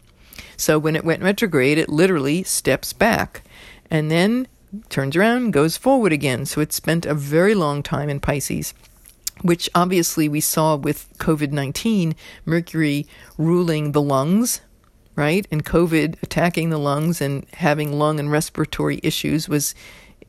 So 0.58 0.78
when 0.78 0.98
it 0.98 1.06
went 1.06 1.24
retrograde, 1.24 1.78
it 1.78 1.88
literally 1.88 2.44
steps 2.44 2.92
back 2.92 3.44
and 3.90 4.12
then 4.12 4.50
turns 4.90 5.16
around 5.16 5.52
goes 5.52 5.78
forward 5.78 6.12
again. 6.12 6.46
So 6.46 6.60
it 6.60 6.74
spent 6.74 7.06
a 7.06 7.14
very 7.14 7.56
long 7.56 7.82
time 7.82 8.10
in 8.10 8.20
Pisces, 8.20 8.74
which 9.42 9.70
obviously 9.74 10.28
we 10.28 10.42
saw 10.42 10.76
with 10.76 11.18
COVID 11.18 11.54
19, 11.54 12.14
Mercury 12.44 13.08
ruling 13.38 13.94
the 13.94 14.02
lungs, 14.02 14.60
right? 15.16 15.48
And 15.50 15.64
COVID 15.64 16.22
attacking 16.22 16.72
the 16.72 16.78
lungs 16.78 17.22
and 17.22 17.46
having 17.54 17.94
lung 17.94 18.20
and 18.20 18.30
respiratory 18.30 19.00
issues 19.02 19.48
was 19.48 19.74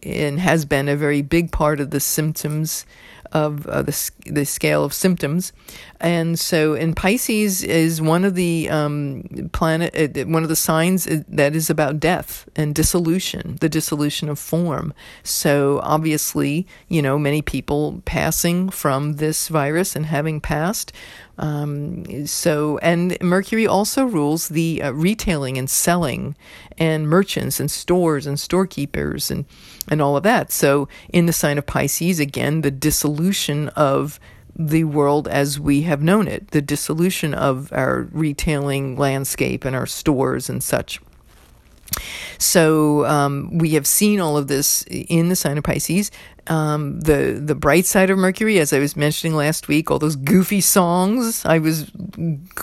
and 0.05 0.39
has 0.39 0.65
been 0.65 0.89
a 0.89 0.97
very 0.97 1.23
big 1.23 1.51
part 1.51 1.81
of 1.81 1.91
the 1.91 1.99
symptoms 1.99 2.87
of 3.35 3.67
uh, 3.67 3.83
the 3.83 4.11
the 4.27 4.47
scale 4.47 4.85
of 4.85 4.95
symptoms, 4.95 5.53
and 6.01 6.39
so 6.39 6.75
in 6.75 6.95
Pisces 6.95 7.63
is 7.63 8.01
one 8.01 8.25
of 8.25 8.37
the 8.37 8.71
um, 8.71 9.25
planet 9.53 9.95
uh, 9.95 10.25
one 10.27 10.45
of 10.45 10.49
the 10.49 10.57
signs 10.57 11.07
uh, 11.07 11.23
that 11.29 11.55
is 11.57 11.69
about 11.69 11.99
death 11.99 12.49
and 12.55 12.75
dissolution, 12.75 13.57
the 13.61 13.69
dissolution 13.69 14.29
of 14.29 14.39
form. 14.39 14.95
So 15.25 15.81
obviously, 15.83 16.67
you 16.89 17.03
know, 17.03 17.19
many 17.19 17.43
people 17.43 18.03
passing 18.05 18.71
from 18.71 19.15
this 19.15 19.49
virus 19.49 19.97
and 19.97 20.07
having 20.07 20.41
passed 20.41 20.93
um, 21.39 22.27
so, 22.27 22.79
and 22.79 23.21
Mercury 23.21 23.67
also 23.67 24.05
rules 24.05 24.49
the 24.49 24.83
uh, 24.83 24.91
retailing 24.93 25.59
and 25.59 25.69
selling, 25.69 26.37
and 26.79 27.09
merchants 27.09 27.59
and 27.59 27.71
stores 27.71 28.27
and 28.27 28.39
storekeepers 28.39 29.31
and 29.31 29.45
and 29.89 30.01
all 30.01 30.17
of 30.17 30.23
that. 30.23 30.53
So, 30.53 30.89
in 31.09 31.27
the 31.27 31.33
sign 31.33 31.59
of 31.59 31.67
Pisces, 31.67 32.21
again, 32.21 32.61
the 32.61 32.71
dissolution 32.71 33.69
of 33.71 34.21
the 34.57 34.85
world 34.85 35.27
as 35.27 35.59
we 35.59 35.83
have 35.83 36.03
known 36.03 36.29
it, 36.29 36.53
the 36.53 36.63
dissolution 36.63 37.35
of 37.35 37.73
our 37.73 38.09
retailing 38.13 38.97
landscape 38.97 39.65
and 39.65 39.75
our 39.75 39.87
stores 39.87 40.49
and 40.49 40.63
such. 40.63 41.01
So 42.39 43.05
um, 43.07 43.59
we 43.59 43.71
have 43.71 43.87
seen 43.87 44.21
all 44.21 44.37
of 44.37 44.49
this 44.49 44.85
in 44.89 45.29
the 45.29 45.37
sign 45.37 45.59
of 45.59 45.65
Pisces 45.65 46.11
um, 46.47 47.01
the 47.01 47.41
the 47.43 47.55
bright 47.55 47.87
side 47.87 48.11
of 48.11 48.19
Mercury, 48.19 48.59
as 48.59 48.73
I 48.73 48.79
was 48.79 48.97
mentioning 48.97 49.37
last 49.37 49.69
week, 49.69 49.91
all 49.91 49.99
those 49.99 50.17
goofy 50.17 50.61
songs 50.61 51.45
I 51.45 51.59
was 51.59 51.91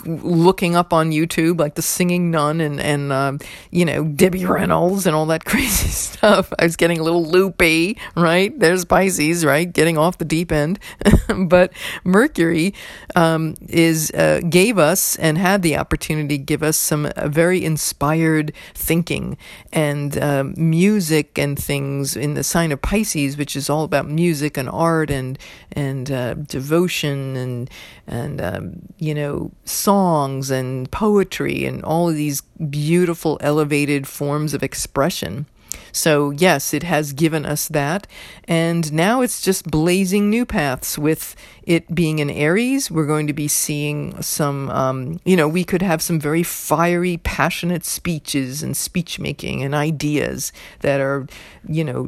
looking 0.04 0.76
up 0.76 0.92
on 0.92 1.10
YouTube, 1.10 1.58
like 1.58 1.74
the 1.74 1.82
Singing 1.82 2.30
Nun 2.30 2.60
and 2.60 2.80
and 2.80 3.12
uh, 3.12 3.38
you 3.70 3.84
know 3.84 4.04
Debbie 4.04 4.46
Reynolds 4.46 5.06
and 5.06 5.16
all 5.16 5.26
that 5.26 5.44
crazy 5.52 5.88
stuff. 5.88 6.52
I 6.58 6.64
was 6.64 6.76
getting 6.76 6.98
a 6.98 7.02
little 7.02 7.24
loopy, 7.24 7.98
right? 8.16 8.56
There's 8.58 8.84
Pisces, 8.84 9.44
right, 9.44 9.70
getting 9.70 9.98
off 9.98 10.18
the 10.18 10.24
deep 10.24 10.52
end. 10.52 10.78
but 11.46 11.72
Mercury 12.04 12.74
um, 13.16 13.54
is 13.68 14.10
uh, 14.12 14.40
gave 14.48 14.78
us 14.78 15.16
and 15.16 15.38
had 15.38 15.62
the 15.62 15.76
opportunity 15.76 16.38
to 16.38 16.44
give 16.44 16.62
us 16.62 16.76
some 16.76 17.06
uh, 17.16 17.28
very 17.28 17.64
inspired 17.64 18.52
thinking 18.74 19.36
and 19.72 20.16
uh, 20.18 20.44
music 20.56 21.38
and 21.38 21.58
things 21.58 22.16
in 22.16 22.34
the 22.34 22.44
sign 22.44 22.72
of 22.72 22.80
Pisces, 22.80 23.36
which 23.36 23.56
is 23.56 23.68
all 23.72 23.84
about 23.84 24.08
music 24.08 24.56
and 24.56 24.68
art 24.68 25.10
and 25.10 25.38
and 25.72 26.10
uh, 26.10 26.34
devotion 26.34 27.36
and 27.36 27.70
and 28.06 28.40
um, 28.40 28.82
you 28.98 29.14
know 29.14 29.50
songs 29.64 30.50
and 30.50 30.90
poetry 30.90 31.64
and 31.64 31.82
all 31.84 32.08
of 32.08 32.14
these 32.14 32.42
beautiful 32.70 33.38
elevated 33.40 34.06
forms 34.06 34.54
of 34.54 34.62
expression. 34.62 35.46
So, 35.92 36.30
yes, 36.30 36.72
it 36.72 36.82
has 36.82 37.12
given 37.12 37.44
us 37.44 37.68
that. 37.68 38.06
And 38.48 38.92
now 38.92 39.20
it's 39.20 39.42
just 39.42 39.70
blazing 39.70 40.30
new 40.30 40.46
paths 40.46 40.98
with 40.98 41.36
it 41.62 41.94
being 41.94 42.18
in 42.18 42.30
Aries. 42.30 42.90
We're 42.90 43.06
going 43.06 43.26
to 43.26 43.32
be 43.32 43.46
seeing 43.46 44.20
some, 44.22 44.70
um, 44.70 45.20
you 45.24 45.36
know, 45.36 45.46
we 45.46 45.64
could 45.64 45.82
have 45.82 46.02
some 46.02 46.18
very 46.18 46.42
fiery, 46.42 47.18
passionate 47.18 47.84
speeches 47.84 48.62
and 48.62 48.76
speech 48.76 49.18
making 49.18 49.62
and 49.62 49.74
ideas 49.74 50.52
that 50.80 51.00
are, 51.00 51.26
you 51.68 51.84
know, 51.84 52.06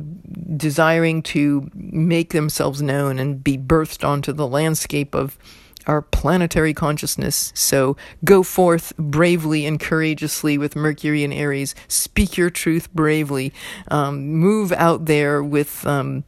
desiring 0.56 1.22
to 1.22 1.70
make 1.74 2.32
themselves 2.32 2.82
known 2.82 3.18
and 3.18 3.44
be 3.44 3.56
birthed 3.58 4.06
onto 4.06 4.32
the 4.32 4.48
landscape 4.48 5.14
of 5.14 5.38
our 5.86 6.02
planetary 6.02 6.74
consciousness. 6.74 7.52
So 7.54 7.96
go 8.24 8.42
forth 8.42 8.96
bravely 8.96 9.66
and 9.66 9.78
courageously 9.80 10.58
with 10.58 10.76
Mercury 10.76 11.24
and 11.24 11.32
Aries. 11.32 11.74
Speak 11.88 12.36
your 12.36 12.50
truth 12.50 12.92
bravely. 12.92 13.52
Um, 13.88 14.28
move 14.28 14.72
out 14.72 15.06
there 15.06 15.42
with. 15.42 15.86
Um, 15.86 16.24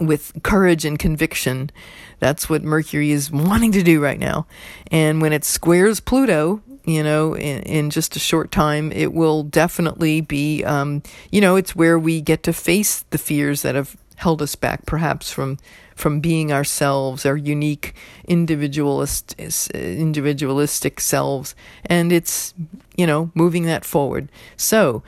with 0.00 0.32
courage 0.42 0.84
and 0.84 0.98
conviction. 0.98 1.70
That's 2.18 2.50
what 2.50 2.64
Mercury 2.64 3.12
is 3.12 3.30
wanting 3.30 3.70
to 3.72 3.82
do 3.84 4.02
right 4.02 4.18
now. 4.18 4.46
And 4.90 5.22
when 5.22 5.32
it 5.32 5.44
squares 5.44 6.00
Pluto, 6.00 6.62
you 6.84 7.02
know, 7.02 7.34
in, 7.36 7.62
in 7.62 7.90
just 7.90 8.16
a 8.16 8.18
short 8.18 8.50
time, 8.50 8.92
it 8.92 9.12
will 9.12 9.44
definitely 9.44 10.20
be, 10.20 10.64
um, 10.64 11.02
you 11.30 11.40
know, 11.40 11.56
it's 11.56 11.76
where 11.76 11.98
we 11.98 12.20
get 12.20 12.42
to 12.42 12.52
face 12.52 13.04
the 13.10 13.18
fears 13.18 13.62
that 13.62 13.74
have 13.74 13.96
held 14.16 14.42
us 14.42 14.54
back, 14.54 14.84
perhaps 14.86 15.30
from 15.30 15.58
from 15.94 16.20
being 16.20 16.52
ourselves, 16.52 17.24
our 17.24 17.36
unique 17.36 17.94
individualist 18.26 19.34
individualistic 19.72 21.00
selves, 21.00 21.54
and 21.86 22.12
it's 22.12 22.54
you 22.96 23.06
know 23.06 23.30
moving 23.34 23.64
that 23.64 23.84
forward. 23.84 24.28
So. 24.56 25.02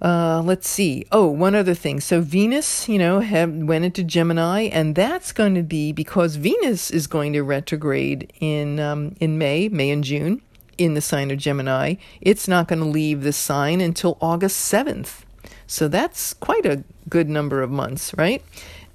Uh, 0.00 0.40
let's 0.44 0.68
see. 0.68 1.04
Oh, 1.10 1.26
one 1.26 1.56
other 1.56 1.74
thing. 1.74 1.98
So 1.98 2.20
Venus, 2.20 2.88
you 2.88 2.98
know, 2.98 3.18
have, 3.18 3.52
went 3.52 3.84
into 3.84 4.04
Gemini, 4.04 4.68
and 4.68 4.94
that's 4.94 5.32
going 5.32 5.56
to 5.56 5.64
be 5.64 5.90
because 5.90 6.36
Venus 6.36 6.92
is 6.92 7.08
going 7.08 7.32
to 7.32 7.42
retrograde 7.42 8.32
in 8.38 8.78
um, 8.78 9.16
in 9.18 9.38
May, 9.38 9.68
May 9.68 9.90
and 9.90 10.04
June, 10.04 10.40
in 10.78 10.94
the 10.94 11.00
sign 11.00 11.32
of 11.32 11.38
Gemini. 11.38 11.96
It's 12.20 12.46
not 12.46 12.68
going 12.68 12.78
to 12.78 12.84
leave 12.84 13.24
the 13.24 13.32
sign 13.32 13.80
until 13.80 14.16
August 14.20 14.58
seventh. 14.58 15.26
So 15.66 15.88
that's 15.88 16.32
quite 16.34 16.64
a 16.64 16.84
good 17.08 17.28
number 17.28 17.62
of 17.62 17.70
months, 17.70 18.14
right? 18.16 18.42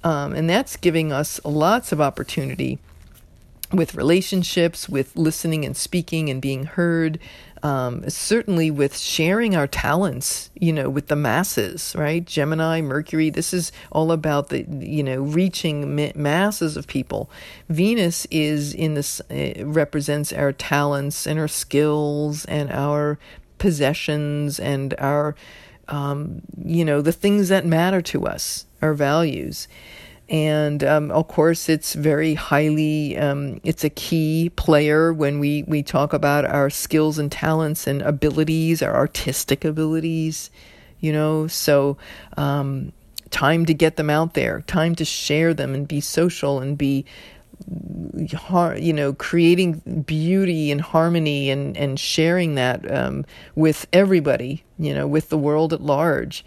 Um, 0.04 0.34
and 0.34 0.48
that's 0.48 0.76
giving 0.76 1.12
us 1.12 1.40
lots 1.44 1.90
of 1.90 2.00
opportunity 2.00 2.78
with 3.72 3.94
relationships, 3.94 4.88
with 4.88 5.16
listening 5.16 5.64
and 5.64 5.76
speaking 5.76 6.28
and 6.28 6.40
being 6.40 6.64
heard, 6.64 7.18
um, 7.62 8.08
certainly 8.10 8.70
with 8.70 8.96
sharing 8.98 9.56
our 9.56 9.66
talents, 9.66 10.50
you 10.54 10.70
know, 10.70 10.90
with 10.90 11.08
the 11.08 11.16
masses, 11.16 11.94
right? 11.96 12.24
Gemini, 12.24 12.82
Mercury, 12.82 13.30
this 13.30 13.54
is 13.54 13.72
all 13.90 14.12
about 14.12 14.50
the, 14.50 14.66
you 14.68 15.02
know, 15.02 15.22
reaching 15.22 16.12
masses 16.14 16.76
of 16.76 16.86
people. 16.86 17.30
Venus 17.70 18.26
is 18.30 18.74
in 18.74 18.92
this, 18.94 19.20
uh, 19.30 19.64
represents 19.64 20.30
our 20.30 20.52
talents 20.52 21.26
and 21.26 21.38
our 21.38 21.48
skills 21.48 22.44
and 22.44 22.70
our 22.70 23.18
possessions 23.56 24.60
and 24.60 24.94
our, 24.98 25.34
um, 25.88 26.42
you 26.62 26.84
know, 26.84 27.00
the 27.00 27.12
things 27.12 27.48
that 27.48 27.64
matter 27.64 28.02
to 28.02 28.26
us, 28.26 28.66
our 28.84 28.94
values. 28.94 29.66
And 30.28 30.82
um, 30.84 31.10
of 31.10 31.28
course 31.28 31.68
it's 31.68 31.94
very 31.94 32.34
highly 32.34 33.16
um, 33.18 33.60
it's 33.62 33.84
a 33.84 33.90
key 33.90 34.50
player 34.56 35.12
when 35.12 35.38
we 35.38 35.64
we 35.64 35.82
talk 35.82 36.14
about 36.14 36.46
our 36.46 36.70
skills 36.70 37.18
and 37.18 37.30
talents 37.30 37.86
and 37.86 38.00
abilities 38.00 38.82
our 38.82 38.94
artistic 38.96 39.64
abilities 39.66 40.50
you 41.00 41.12
know? 41.12 41.46
So 41.46 41.98
um, 42.38 42.92
time 43.30 43.66
to 43.66 43.74
get 43.74 43.96
them 43.96 44.08
out 44.08 44.34
there 44.34 44.62
time 44.62 44.94
to 44.94 45.04
share 45.04 45.52
them 45.52 45.74
and 45.74 45.88
be 45.88 46.00
social 46.00 46.60
and 46.60 46.78
be 46.78 47.04
you 48.16 48.92
know 48.92 49.12
creating 49.12 50.04
beauty 50.06 50.70
and 50.70 50.80
harmony 50.80 51.50
and 51.50 51.76
and 51.76 51.98
sharing 51.98 52.54
that 52.54 52.88
um, 52.92 53.24
with 53.54 53.86
everybody 53.92 54.62
you 54.78 54.94
know 54.94 55.06
with 55.06 55.30
the 55.30 55.38
world 55.38 55.72
at 55.72 55.80
large 55.80 56.44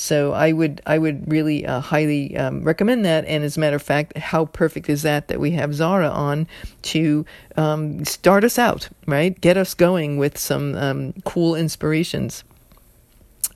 so 0.00 0.32
I 0.32 0.52
would 0.52 0.80
I 0.86 0.96
would 0.96 1.30
really 1.30 1.66
uh, 1.66 1.80
highly 1.80 2.34
um, 2.36 2.64
recommend 2.64 3.04
that. 3.04 3.26
And 3.26 3.44
as 3.44 3.58
a 3.58 3.60
matter 3.60 3.76
of 3.76 3.82
fact, 3.82 4.16
how 4.16 4.46
perfect 4.46 4.88
is 4.88 5.02
that 5.02 5.28
that 5.28 5.38
we 5.38 5.50
have 5.52 5.74
Zara 5.74 6.08
on 6.08 6.48
to 6.82 7.26
um, 7.56 8.04
start 8.06 8.42
us 8.42 8.58
out, 8.58 8.88
right? 9.06 9.38
Get 9.38 9.58
us 9.58 9.74
going 9.74 10.16
with 10.16 10.38
some 10.38 10.74
um, 10.74 11.12
cool 11.24 11.54
inspirations. 11.54 12.44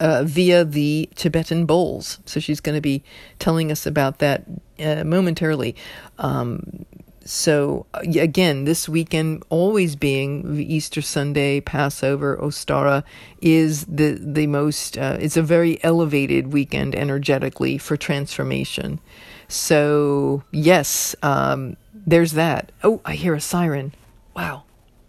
Uh, 0.00 0.24
via 0.24 0.64
the 0.64 1.08
Tibetan 1.14 1.66
bowls. 1.66 2.18
So 2.26 2.40
she's 2.40 2.58
going 2.58 2.74
to 2.74 2.80
be 2.80 3.04
telling 3.38 3.70
us 3.70 3.86
about 3.86 4.18
that 4.18 4.42
uh, 4.80 5.04
momentarily. 5.04 5.76
Um, 6.18 6.84
so 7.25 7.87
uh, 7.95 8.00
again, 8.19 8.64
this 8.64 8.88
weekend 8.88 9.43
always 9.49 9.97
being 9.97 10.61
Easter 10.61 11.00
Sunday, 11.00 11.60
Passover, 11.60 12.37
Ostara 12.37 13.02
is 13.41 13.84
the 13.87 14.19
the 14.21 14.47
most. 14.47 14.99
Uh, 14.99 15.17
it's 15.21 15.37
a 15.37 15.43
very 15.43 15.82
elevated 15.82 16.52
weekend 16.52 16.95
energetically 16.95 17.78
for 17.78 17.97
transformation. 17.97 19.00
So 19.49 20.43
yes, 20.50 21.17
um, 21.23 21.76
there's 21.95 22.32
that. 22.32 22.73
Oh, 22.82 23.00
I 23.04 23.15
hear 23.15 23.34
a 23.34 23.41
siren. 23.41 23.95
Wow. 24.37 24.65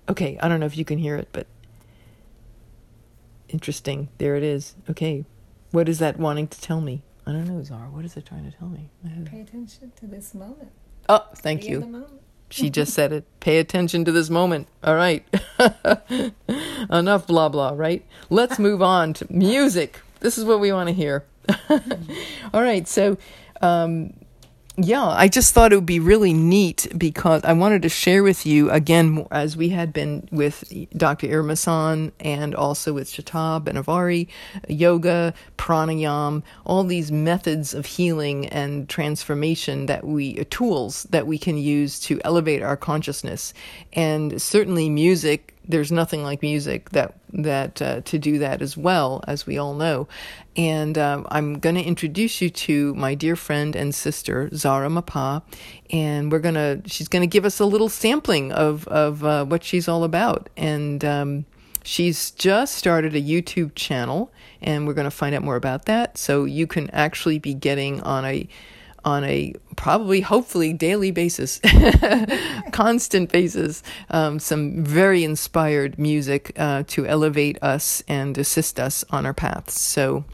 Okay, 0.07 0.37
I 0.41 0.47
don't 0.47 0.59
know 0.59 0.67
if 0.67 0.77
you 0.77 0.85
can 0.85 0.99
hear 0.99 1.15
it, 1.15 1.29
but 1.31 1.47
interesting. 3.49 4.09
There 4.19 4.35
it 4.35 4.43
is. 4.43 4.75
Okay, 4.89 5.25
what 5.71 5.89
is 5.89 5.99
that 5.99 6.17
wanting 6.17 6.47
to 6.47 6.61
tell 6.61 6.79
me? 6.79 7.01
I 7.27 7.31
don't 7.31 7.47
know, 7.47 7.61
Zara. 7.63 7.89
What 7.89 8.05
is 8.05 8.15
it 8.15 8.25
trying 8.25 8.49
to 8.49 8.55
tell 8.55 8.69
me? 8.69 8.89
Pay 9.25 9.41
attention 9.41 9.91
to 9.95 10.05
this 10.05 10.35
moment. 10.35 10.71
Oh, 11.07 11.25
thank 11.35 11.61
Be 11.61 11.67
you. 11.67 12.07
She 12.49 12.69
just 12.69 12.93
said 12.95 13.11
it. 13.11 13.25
Pay 13.39 13.59
attention 13.59 14.05
to 14.05 14.11
this 14.11 14.29
moment. 14.29 14.67
All 14.83 14.95
right. 14.95 15.25
Enough 16.89 17.27
blah 17.27 17.49
blah, 17.49 17.73
right? 17.75 18.05
Let's 18.29 18.59
move 18.59 18.81
on 18.81 19.13
to 19.13 19.27
music. 19.31 20.01
This 20.19 20.37
is 20.37 20.45
what 20.45 20.59
we 20.59 20.71
want 20.71 20.87
to 20.87 20.93
hear. 20.93 21.25
All 22.53 22.61
right. 22.61 22.87
So, 22.87 23.17
um, 23.61 24.13
yeah, 24.77 25.05
I 25.05 25.29
just 25.29 25.53
thought 25.53 25.71
it 25.71 25.75
would 25.75 25.85
be 25.85 26.01
really 26.01 26.33
neat 26.33 26.87
because 26.97 27.43
I 27.45 27.53
wanted 27.53 27.81
to 27.83 27.89
share 27.89 28.23
with 28.23 28.45
you 28.45 28.69
again, 28.69 29.25
as 29.31 29.55
we 29.55 29.69
had 29.69 29.93
been 29.93 30.27
with 30.31 30.65
Dr. 30.95 31.27
Irma 31.27 31.55
and 32.19 32.53
also 32.53 32.91
with 32.91 33.07
Shata 33.09 33.63
Benavari, 33.63 34.27
yoga, 34.67 35.33
pranayam, 35.57 36.43
all 36.65 36.83
these 36.83 37.11
methods 37.11 37.73
of 37.73 37.85
healing 37.85 38.47
and 38.47 38.89
transformation 38.89 39.85
that 39.85 40.03
we, 40.05 40.39
uh, 40.39 40.43
tools 40.49 41.03
that 41.09 41.25
we 41.25 41.37
can 41.37 41.57
use 41.57 41.99
to 42.01 42.19
elevate 42.25 42.61
our 42.61 42.75
consciousness. 42.75 43.53
And 43.93 44.41
certainly 44.41 44.89
music 44.89 45.54
there's 45.67 45.91
nothing 45.91 46.23
like 46.23 46.41
music 46.41 46.89
that 46.91 47.15
that 47.33 47.81
uh, 47.81 48.01
to 48.01 48.17
do 48.17 48.39
that 48.39 48.61
as 48.61 48.77
well 48.77 49.23
as 49.27 49.45
we 49.45 49.57
all 49.57 49.73
know. 49.73 50.07
And 50.57 50.97
um, 50.97 51.27
i'm 51.31 51.59
going 51.59 51.75
to 51.75 51.83
introduce 51.83 52.41
you 52.41 52.49
to 52.49 52.93
my 52.95 53.13
dear 53.13 53.35
friend 53.35 53.75
and 53.75 53.93
sister 53.93 54.49
zara 54.53 54.89
mapa 54.89 55.43
and 55.89 56.31
we're 56.31 56.39
going 56.39 56.55
to 56.55 56.81
she's 56.85 57.09
going 57.09 57.21
to 57.23 57.27
give 57.27 57.45
us 57.45 57.59
a 57.59 57.65
little 57.65 57.89
sampling 57.89 58.51
of 58.51 58.87
of 58.87 59.23
uh, 59.23 59.45
what 59.45 59.63
she's 59.63 59.87
all 59.87 60.03
about. 60.03 60.49
And 60.55 61.03
um, 61.03 61.45
she's 61.83 62.31
just 62.31 62.75
started 62.75 63.15
a 63.15 63.21
youtube 63.21 63.75
channel 63.75 64.31
and 64.61 64.87
we're 64.87 64.93
going 64.93 65.05
to 65.05 65.11
find 65.11 65.35
out 65.35 65.43
more 65.43 65.55
about 65.55 65.85
that. 65.85 66.17
So 66.17 66.45
you 66.45 66.67
can 66.67 66.89
actually 66.91 67.39
be 67.39 67.53
getting 67.53 68.01
on 68.01 68.25
a 68.25 68.47
on 69.05 69.23
a 69.23 69.53
probably, 69.75 70.21
hopefully, 70.21 70.73
daily 70.73 71.11
basis, 71.11 71.61
constant 72.71 73.31
basis, 73.31 73.83
um, 74.09 74.39
some 74.39 74.83
very 74.83 75.23
inspired 75.23 75.97
music 75.99 76.51
uh, 76.57 76.83
to 76.87 77.05
elevate 77.05 77.61
us 77.61 78.03
and 78.07 78.37
assist 78.37 78.79
us 78.79 79.05
on 79.11 79.25
our 79.25 79.33
paths. 79.33 79.79
So, 79.79 80.25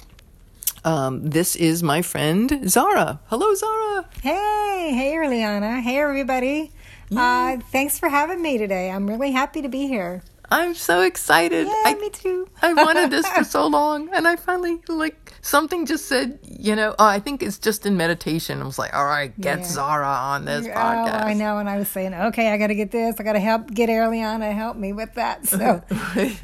um, 0.84 1.30
this 1.30 1.56
is 1.56 1.84
my 1.84 2.02
friend 2.02 2.68
Zara. 2.68 3.20
Hello, 3.26 3.54
Zara. 3.54 4.08
Hey, 4.24 4.92
hey, 4.96 5.14
Erliana. 5.16 5.82
Hey, 5.82 6.00
everybody. 6.00 6.72
Uh, 7.16 7.58
thanks 7.72 8.00
for 8.00 8.08
having 8.08 8.42
me 8.42 8.58
today. 8.58 8.90
I'm 8.90 9.06
really 9.06 9.32
happy 9.32 9.62
to 9.62 9.68
be 9.68 9.88
here. 9.88 10.24
I'm 10.52 10.76
so 10.76 11.02
excited. 11.02 11.66
Yeah, 11.66 11.84
I, 11.86 11.96
me 11.96 12.10
too. 12.10 12.46
I 12.62 12.74
wanted 12.74 13.10
this 13.10 13.26
for 13.30 13.46
so 13.46 13.68
long, 13.68 14.10
and 14.14 14.28
I 14.28 14.36
finally 14.36 14.82
like 14.90 15.34
something 15.42 15.86
just 15.86 16.08
said, 16.08 16.40
you 16.44 16.76
know, 16.76 16.94
oh, 17.00 17.06
I 17.06 17.20
think 17.20 17.42
it's 17.42 17.58
just 17.58 17.86
in 17.86 17.96
meditation. 17.96 18.62
I 18.62 18.66
was 18.66 18.78
like, 18.78 18.94
all 18.94 19.06
right, 19.06 19.32
get 19.40 19.60
yeah. 19.60 19.66
Zara 19.66 20.08
on 20.08 20.44
this 20.44 20.68
oh, 20.68 20.70
podcast. 20.70 21.24
I 21.24 21.34
know, 21.34 21.58
and 21.58 21.70
I 21.70 21.78
was 21.78 21.88
saying, 21.88 22.14
okay, 22.14 22.50
I 22.50 22.58
got 22.58 22.68
to 22.68 22.76
get 22.76 22.92
this. 22.92 23.16
I 23.18 23.24
got 23.24 23.34
to 23.34 23.40
help 23.40 23.72
get 23.74 23.90
Ariana 23.90 24.54
help 24.54 24.76
me 24.76 24.94
with 24.94 25.14
that. 25.16 25.42
So, 25.62 25.84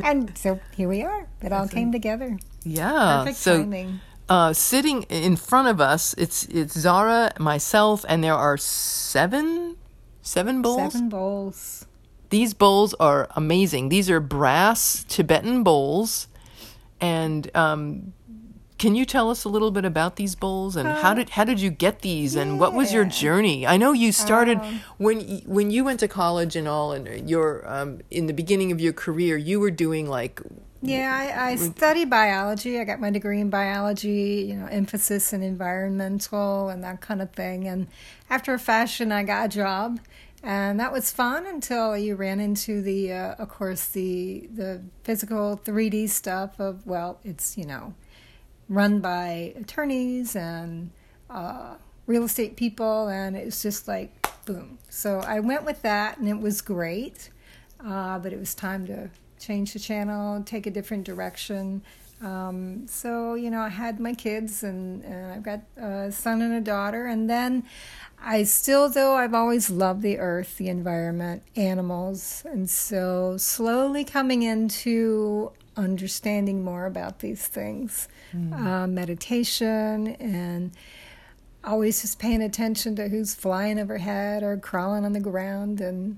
and 0.04 0.38
so 0.38 0.60
here 0.76 0.88
we 0.88 1.02
are. 1.02 1.28
It 1.42 1.52
all 1.52 1.68
came 1.68 1.92
together. 1.92 2.38
Yeah. 2.64 3.20
Perfect 3.20 3.38
so, 3.38 3.60
timing. 3.60 4.00
Uh, 4.30 4.54
sitting 4.54 5.04
in 5.04 5.38
front 5.38 5.70
of 5.70 5.80
us, 5.82 6.14
it's 6.18 6.44
it's 6.46 6.78
Zara, 6.78 7.32
myself, 7.40 8.06
and 8.08 8.24
there 8.24 8.36
are 8.36 8.58
seven 8.58 9.78
seven 10.22 10.62
bowls. 10.62 10.94
Seven 10.94 11.10
bowls. 11.10 11.87
These 12.30 12.54
bowls 12.54 12.94
are 12.96 13.28
amazing. 13.36 13.90
These 13.90 14.10
are 14.10 14.20
brass 14.20 15.06
Tibetan 15.08 15.64
bowls, 15.64 16.28
and 17.00 17.50
um, 17.56 18.14
can 18.78 18.96
you 18.96 19.06
tell 19.06 19.32
us 19.32 19.44
a 19.44 19.50
little 19.50 19.72
bit 19.72 19.86
about 19.86 20.18
these 20.18 20.36
bowls 20.36 20.76
and 20.76 20.88
uh, 20.88 21.02
how 21.02 21.14
did 21.14 21.32
how 21.32 21.44
did 21.44 21.60
you 21.60 21.70
get 21.70 22.02
these 22.02 22.36
yeah. 22.36 22.44
and 22.44 22.60
what 22.60 22.74
was 22.74 22.94
your 22.94 23.06
journey? 23.06 23.66
I 23.66 23.78
know 23.78 23.92
you 23.92 24.12
started 24.12 24.60
um, 24.60 24.82
when 24.98 25.42
when 25.46 25.72
you 25.72 25.84
went 25.84 26.00
to 26.02 26.08
college 26.08 26.56
and 26.56 26.68
all, 26.68 26.92
and 26.92 27.30
your 27.30 27.68
um, 27.68 28.02
in 28.12 28.28
the 28.28 28.34
beginning 28.34 28.72
of 28.72 28.80
your 28.80 28.94
career, 28.94 29.38
you 29.38 29.60
were 29.60 29.72
doing 29.72 30.08
like 30.08 30.42
yeah, 30.82 31.34
I, 31.36 31.52
I 31.52 31.56
studied 31.56 32.10
biology. 32.10 32.80
I 32.80 32.84
got 32.84 33.00
my 33.00 33.10
degree 33.10 33.42
in 33.42 33.50
biology, 33.50 34.46
you 34.48 34.56
know, 34.56 34.68
emphasis 34.68 35.34
in 35.34 35.42
environmental 35.42 36.70
and 36.70 36.84
that 36.84 37.02
kind 37.02 37.20
of 37.20 37.32
thing. 37.32 37.68
And 37.68 37.88
after 38.30 38.54
a 38.54 38.60
fashion, 38.60 39.12
I 39.12 39.24
got 39.24 39.48
a 39.48 39.50
job 39.50 40.00
and 40.44 40.80
that 40.80 40.92
was 40.92 41.12
fun 41.12 41.46
until 41.46 41.98
you 41.98 42.16
ran 42.16 42.40
into 42.40 42.82
the 42.82 43.12
uh, 43.12 43.36
of 43.36 43.50
course 43.50 43.88
the 43.88 44.48
the 44.54 44.82
physical 45.04 45.60
3d 45.64 46.10
stuff 46.10 46.60
of 46.60 46.86
well 46.86 47.20
it's 47.24 47.58
you 47.58 47.66
know 47.66 47.94
run 48.70 49.00
by 49.00 49.54
attorneys 49.58 50.36
and 50.36 50.92
uh, 51.30 51.76
real 52.06 52.24
estate 52.24 52.56
people, 52.56 53.08
and 53.08 53.36
it 53.36 53.46
was 53.46 53.62
just 53.62 53.88
like 53.88 54.12
boom. 54.46 54.80
So 54.90 55.20
I 55.20 55.40
went 55.40 55.66
with 55.66 55.82
that, 55.84 56.18
and 56.18 56.28
it 56.28 56.40
was 56.40 56.62
great. 56.62 57.30
Uh, 57.86 58.18
but 58.18 58.34
it 58.34 58.40
was 58.40 58.56
time 58.56 58.88
to 58.88 59.10
change 59.40 59.74
the 59.74 59.80
channel, 59.80 60.42
take 60.44 60.66
a 60.66 60.72
different 60.72 61.04
direction. 61.04 61.84
Um, 62.22 62.88
so 62.88 63.36
you 63.36 63.52
know, 63.52 63.62
I 63.62 63.70
had 63.70 64.00
my 64.00 64.14
kids, 64.14 64.64
and, 64.64 65.04
and 65.04 65.32
I've 65.32 65.44
got 65.44 65.62
a 65.78 66.12
son 66.12 66.42
and 66.42 66.54
a 66.54 66.62
daughter, 66.62 67.06
and 67.06 67.30
then 67.30 67.64
I 68.20 68.44
still, 68.44 68.90
though, 68.90 69.16
I've 69.16 69.34
always 69.34 69.70
loved 69.70 70.02
the 70.02 70.18
earth, 70.18 70.58
the 70.58 70.70
environment, 70.70 71.44
animals, 71.56 72.44
and 72.46 72.70
so 72.70 73.38
slowly 73.38 74.04
coming 74.04 74.44
into 74.44 75.52
understanding 75.76 76.64
more 76.64 76.86
about 76.86 77.20
these 77.20 77.48
things, 77.48 78.08
mm. 78.36 78.54
uh, 78.54 78.88
meditation, 78.88 80.08
and 80.20 80.72
always 81.64 82.02
just 82.02 82.20
paying 82.20 82.42
attention 82.42 82.96
to 82.96 83.08
who's 83.08 83.36
flying 83.36 83.80
overhead 83.80 84.42
or 84.44 84.58
crawling 84.58 85.06
on 85.06 85.14
the 85.14 85.20
ground, 85.20 85.80
and 85.80 86.18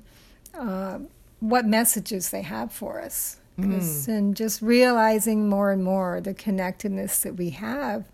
uh, 0.58 1.00
what 1.42 1.66
messages 1.66 2.30
they 2.30 2.42
have 2.42 2.72
for 2.72 3.02
us. 3.02 3.38
Mm. 3.60 4.08
And 4.08 4.36
just 4.38 4.62
realizing 4.62 5.50
more 5.50 5.72
and 5.72 5.84
more 5.84 6.22
the 6.22 6.34
connectedness 6.34 7.24
that 7.24 7.36
we 7.36 7.50
have 7.52 8.06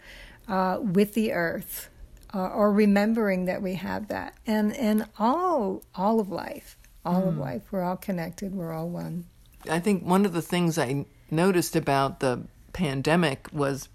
uh, 0.48 0.80
with 0.82 1.13
the 1.13 1.34
earth, 1.34 1.89
uh, 2.36 2.50
or 2.50 2.71
remembering 2.71 3.45
that 3.45 3.62
we 3.62 3.76
have 3.76 4.10
that, 4.10 4.36
and 4.45 4.76
and 4.76 5.08
all 5.17 5.84
all 5.95 6.19
of 6.19 6.30
life, 6.30 6.78
all 7.06 7.21
mm. 7.21 7.28
of 7.30 7.38
life, 7.38 7.62
we're 7.71 7.82
all 7.82 7.95
connected, 7.95 8.54
we're 8.54 8.74
all 8.74 8.89
one. 8.89 9.26
I 9.69 9.80
think 9.80 10.04
one 10.04 10.26
of 10.26 10.34
the 10.34 10.41
things 10.41 10.78
I 10.78 11.06
noticed 11.32 11.76
about 11.76 12.19
the 12.19 12.43
pandemic 12.74 13.48
was 13.54 13.88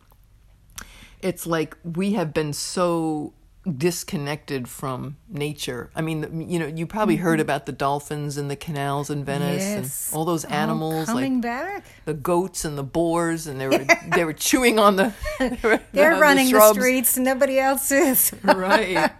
it's 1.20 1.46
like 1.46 1.76
we 1.85 2.14
have 2.14 2.33
been 2.33 2.55
so 2.55 3.35
disconnected 3.77 4.68
from 4.68 5.16
nature. 5.29 5.90
I 5.94 6.01
mean, 6.01 6.49
you 6.49 6.59
know, 6.59 6.66
you 6.66 6.87
probably 6.87 7.16
mm-hmm. 7.16 7.25
heard 7.25 7.40
about 7.40 7.66
the 7.66 7.73
dolphins 7.73 8.38
and 8.38 8.51
the 8.51 8.57
canals 8.57 9.11
in 9.11 9.25
Venice 9.25 9.62
yes. 9.62 10.11
and 10.11 10.16
all 10.16 10.25
those 10.25 10.44
animals 10.46 11.09
oh, 11.09 11.12
coming 11.12 11.35
like 11.35 11.42
back. 11.42 11.85
the 12.07 12.14
goats 12.14 12.64
and 12.64 12.79
the 12.79 12.83
boars 12.83 13.46
and 13.46 13.61
they 13.61 13.68
were 13.68 13.85
they 14.14 14.25
were 14.25 14.33
chewing 14.33 14.79
on 14.79 14.96
the 14.96 15.12
They're 15.92 16.18
running 16.18 16.51
the, 16.51 16.59
the, 16.59 16.73
streets 16.73 17.16
and 17.16 17.25
nobody 17.25 17.59
else 17.59 17.90
is. 17.92 18.33
right. 18.42 19.11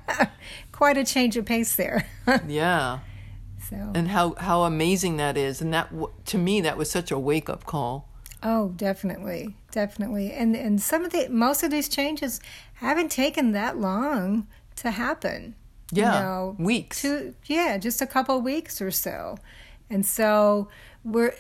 Quite 0.73 0.97
a 0.97 1.05
change 1.05 1.37
of 1.37 1.45
pace 1.45 1.77
there. 1.77 2.07
yeah. 2.47 3.01
So. 3.69 3.93
And 3.95 4.09
how 4.09 4.35
how 4.37 4.63
amazing 4.63 5.19
that 5.19 5.37
is 5.37 5.61
and 5.61 5.73
that 5.75 5.93
to 6.27 6.39
me 6.39 6.63
that 6.63 6.79
was 6.79 6.91
such 6.91 7.11
a 7.11 7.19
wake-up 7.19 7.65
call. 7.65 8.09
Oh, 8.43 8.71
definitely, 8.71 9.55
definitely, 9.71 10.33
and 10.33 10.57
and 10.57 10.81
some 10.81 11.05
of 11.05 11.13
the 11.13 11.29
most 11.29 11.63
of 11.63 11.71
these 11.71 11.91
changes 11.91 12.41
haven't 12.81 13.11
taken 13.11 13.53
that 13.53 13.79
long 13.79 14.47
to 14.77 14.91
happen. 14.91 15.55
Yeah, 15.93 16.15
you 16.15 16.25
know, 16.25 16.57
weeks. 16.59 17.05
Yeah, 17.47 17.79
just 17.79 18.01
a 18.01 18.07
couple 18.07 18.41
weeks 18.41 18.81
or 18.81 18.91
so, 18.91 19.39
and 19.89 20.05
so 20.05 20.69
we're 21.05 21.35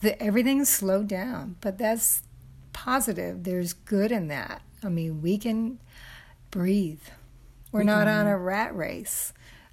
the, 0.00 0.20
everything's 0.22 0.68
slowed 0.68 1.08
down, 1.08 1.56
but 1.60 1.78
that's 1.78 2.22
positive. 2.72 3.44
There's 3.44 3.72
good 3.72 4.10
in 4.12 4.28
that. 4.28 4.62
I 4.82 4.88
mean, 4.88 5.22
we 5.22 5.38
can 5.38 5.78
breathe. 6.50 7.02
We're 7.70 7.80
we 7.80 7.86
not 7.86 8.08
on 8.08 8.26
a 8.26 8.36
rat 8.36 8.74
race 8.74 9.32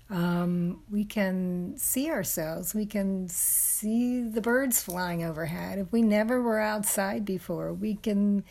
um, 0.09 0.81
we 0.89 1.05
can 1.05 1.75
see 1.77 2.09
ourselves. 2.09 2.73
We 2.73 2.85
can 2.85 3.27
see 3.29 4.21
the 4.23 4.41
birds 4.41 4.81
flying 4.81 5.23
overhead. 5.23 5.77
If 5.77 5.91
we 5.91 6.01
never 6.01 6.41
were 6.41 6.59
outside 6.59 7.25
before, 7.25 7.73
we 7.73 7.95
can 7.95 8.43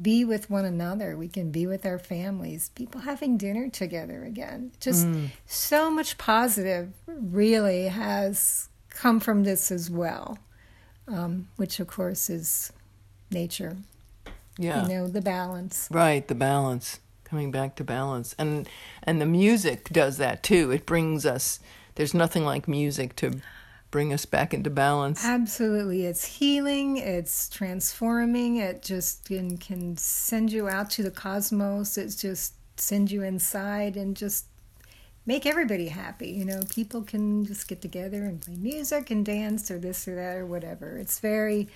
be 0.00 0.24
with 0.24 0.48
one 0.48 0.64
another. 0.64 1.16
We 1.16 1.28
can 1.28 1.50
be 1.50 1.66
with 1.66 1.84
our 1.84 1.98
families. 1.98 2.70
People 2.74 3.02
having 3.02 3.36
dinner 3.36 3.68
together 3.68 4.24
again. 4.24 4.72
Just 4.80 5.06
mm. 5.06 5.28
so 5.46 5.90
much 5.90 6.18
positive 6.18 6.92
really 7.06 7.88
has 7.88 8.68
come 8.88 9.20
from 9.20 9.44
this 9.44 9.70
as 9.70 9.90
well, 9.90 10.38
um, 11.08 11.48
which 11.56 11.80
of 11.80 11.86
course 11.86 12.30
is 12.30 12.72
nature. 13.30 13.76
Yeah. 14.58 14.82
You 14.82 14.88
know, 14.88 15.08
the 15.08 15.22
balance. 15.22 15.88
Right, 15.90 16.26
the 16.26 16.34
balance 16.34 17.00
coming 17.30 17.52
back 17.52 17.76
to 17.76 17.84
balance 17.84 18.34
and 18.40 18.68
and 19.04 19.20
the 19.20 19.26
music 19.26 19.88
does 19.90 20.16
that 20.16 20.42
too 20.42 20.72
it 20.72 20.84
brings 20.84 21.24
us 21.24 21.60
there's 21.94 22.12
nothing 22.12 22.44
like 22.44 22.66
music 22.66 23.14
to 23.14 23.40
bring 23.90 24.12
us 24.12 24.24
back 24.24 24.54
into 24.54 24.70
balance. 24.70 25.24
Absolutely. 25.24 26.06
It's 26.06 26.24
healing 26.24 26.96
it's 26.96 27.48
transforming 27.48 28.56
it 28.56 28.82
just 28.82 29.24
can, 29.24 29.56
can 29.58 29.96
send 29.96 30.52
you 30.52 30.68
out 30.68 30.90
to 30.90 31.02
the 31.02 31.10
cosmos 31.10 31.98
it's 31.98 32.16
just 32.16 32.54
send 32.76 33.10
you 33.10 33.22
inside 33.22 33.96
and 33.96 34.16
just 34.16 34.46
make 35.26 35.44
everybody 35.44 35.88
happy 35.88 36.30
you 36.30 36.44
know? 36.44 36.60
People 36.70 37.02
can 37.02 37.44
just 37.44 37.68
get 37.68 37.82
together 37.82 38.24
and 38.24 38.40
play 38.40 38.54
music 38.54 39.10
and 39.10 39.24
dance 39.24 39.70
or 39.70 39.78
this 39.78 40.06
or 40.06 40.14
that 40.14 40.36
or 40.36 40.46
whatever. 40.46 40.96
It's 40.96 41.18
very 41.18 41.68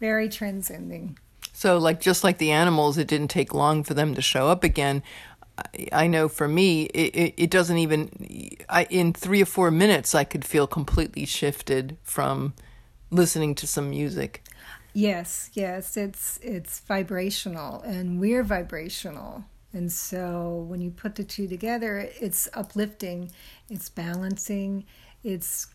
very 0.00 0.28
transcending. 0.28 1.16
So, 1.52 1.78
like 1.78 2.00
just 2.00 2.24
like 2.24 2.38
the 2.38 2.50
animals, 2.50 2.98
it 2.98 3.06
didn't 3.06 3.28
take 3.28 3.54
long 3.54 3.84
for 3.84 3.94
them 3.94 4.14
to 4.14 4.22
show 4.22 4.48
up 4.48 4.64
again. 4.64 5.02
I 5.92 6.06
know 6.06 6.28
for 6.28 6.48
me, 6.48 6.84
it, 6.86 7.34
it, 7.36 7.50
doesn't 7.50 7.76
even. 7.78 8.10
I, 8.68 8.84
in 8.84 9.12
three 9.12 9.42
or 9.42 9.46
four 9.46 9.70
minutes, 9.70 10.14
I 10.14 10.24
could 10.24 10.44
feel 10.44 10.66
completely 10.66 11.26
shifted 11.26 11.98
from 12.02 12.54
listening 13.10 13.54
to 13.56 13.66
some 13.66 13.90
music. 13.90 14.42
Yes, 14.94 15.50
yes, 15.52 15.96
it's 15.96 16.38
it's 16.42 16.80
vibrational, 16.80 17.82
and 17.82 18.18
we're 18.18 18.42
vibrational, 18.42 19.44
and 19.72 19.90
so 19.92 20.64
when 20.68 20.80
you 20.80 20.90
put 20.90 21.14
the 21.14 21.24
two 21.24 21.46
together, 21.48 22.08
it's 22.20 22.48
uplifting, 22.54 23.30
it's 23.68 23.88
balancing, 23.88 24.84
it's 25.22 25.68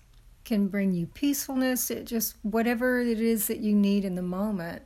can 0.44 0.68
bring 0.68 0.94
you 0.94 1.06
peacefulness. 1.08 1.92
It 1.92 2.06
just 2.06 2.36
whatever 2.42 3.00
it 3.02 3.20
is 3.20 3.48
that 3.48 3.60
you 3.60 3.76
need 3.76 4.06
in 4.06 4.16
the 4.16 4.22
moment 4.22 4.84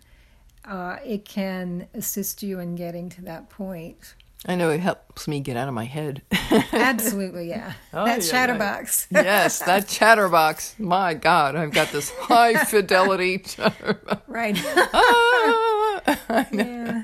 uh, 0.65 0.97
it 1.05 1.25
can 1.25 1.87
assist 1.93 2.43
you 2.43 2.59
in 2.59 2.75
getting 2.75 3.09
to 3.09 3.21
that 3.23 3.49
point. 3.49 4.15
I 4.45 4.55
know 4.55 4.71
it 4.71 4.79
helps 4.79 5.27
me 5.27 5.39
get 5.39 5.55
out 5.55 5.67
of 5.67 5.73
my 5.73 5.85
head. 5.85 6.23
Absolutely, 6.73 7.49
yeah. 7.49 7.73
Oh, 7.93 8.05
that 8.05 8.23
yeah, 8.23 8.31
chatterbox. 8.31 9.07
yes, 9.11 9.59
that 9.59 9.87
chatterbox. 9.87 10.75
My 10.79 11.13
God, 11.13 11.55
I've 11.55 11.71
got 11.71 11.89
this 11.89 12.09
high 12.09 12.63
fidelity 12.65 13.37
chatterbox. 13.45 14.21
Right. 14.27 14.59
ah, 14.65 16.47
yeah. 16.51 17.03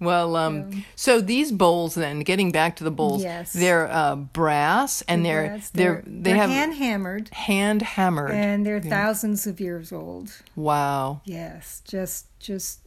Well, 0.00 0.36
um, 0.36 0.70
yeah. 0.70 0.80
so 0.94 1.20
these 1.20 1.50
bowls, 1.50 1.96
then 1.96 2.20
getting 2.20 2.52
back 2.52 2.76
to 2.76 2.84
the 2.84 2.92
bowls, 2.92 3.24
yes. 3.24 3.52
they're 3.52 3.90
uh, 3.90 4.14
brass 4.14 5.02
and 5.08 5.26
they're, 5.26 5.48
brass. 5.48 5.70
they're, 5.70 6.04
they're 6.06 6.22
they 6.22 6.38
have 6.38 6.50
hand 6.50 6.74
hammered, 6.74 7.28
hand 7.30 7.82
hammered, 7.82 8.30
and 8.30 8.64
they're 8.64 8.80
thousands 8.80 9.48
of 9.48 9.58
years 9.58 9.90
old. 9.90 10.30
Wow. 10.54 11.22
Yes, 11.24 11.82
just 11.84 12.26
just 12.38 12.82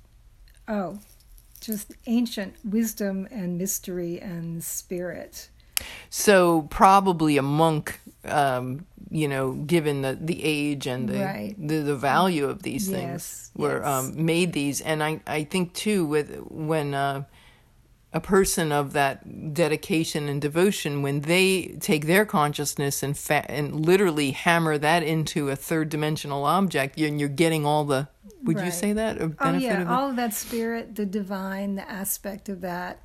Oh, 0.68 1.00
just 1.62 1.94
ancient 2.08 2.56
wisdom 2.64 3.28
and 3.32 3.58
mystery 3.58 4.20
and 4.20 4.64
spirit. 4.64 5.50
So 6.10 6.64
probably 6.64 7.38
a 7.38 7.42
monk, 7.42 8.00
um, 8.26 8.86
you 9.10 9.28
know, 9.28 9.54
given 9.54 10.02
the, 10.02 10.18
the 10.20 10.44
age 10.44 10.86
and 10.88 11.10
the, 11.10 11.20
right. 11.20 11.56
the, 11.58 11.78
the 11.78 11.96
value 11.96 12.46
of 12.46 12.64
these 12.64 12.90
yes, 12.90 13.00
things, 13.00 13.52
were 13.56 13.80
yes. 13.80 13.88
um, 13.88 14.26
made 14.26 14.54
these. 14.54 14.82
And 14.82 15.04
I 15.04 15.22
I 15.26 15.44
think 15.44 15.74
too 15.74 16.06
with 16.06 16.38
when 16.50 16.94
uh, 16.94 17.24
a 18.14 18.20
person 18.20 18.72
of 18.72 18.94
that 18.94 19.54
dedication 19.54 20.28
and 20.30 20.42
devotion, 20.42 21.02
when 21.02 21.22
they 21.22 21.78
take 21.80 22.06
their 22.06 22.26
consciousness 22.26 23.04
and 23.04 23.18
fa- 23.18 23.50
and 23.50 23.86
literally 23.86 24.32
hammer 24.32 24.78
that 24.78 25.02
into 25.02 25.50
a 25.50 25.56
third 25.56 25.90
dimensional 25.90 26.44
object, 26.46 27.00
and 27.00 27.20
you're 27.20 27.30
getting 27.30 27.66
all 27.66 27.86
the 27.86 28.08
would 28.44 28.58
right. 28.58 28.66
you 28.66 28.72
say 28.72 28.94
that? 28.94 29.22
oh 29.22 29.54
yeah, 29.54 29.82
of 29.82 29.90
all 29.90 30.10
of 30.10 30.16
that 30.16 30.34
spirit, 30.34 30.96
the 30.96 31.06
divine, 31.06 31.76
the 31.76 31.90
aspect 31.90 32.50
of 32.50 32.62
that, 32.62 33.02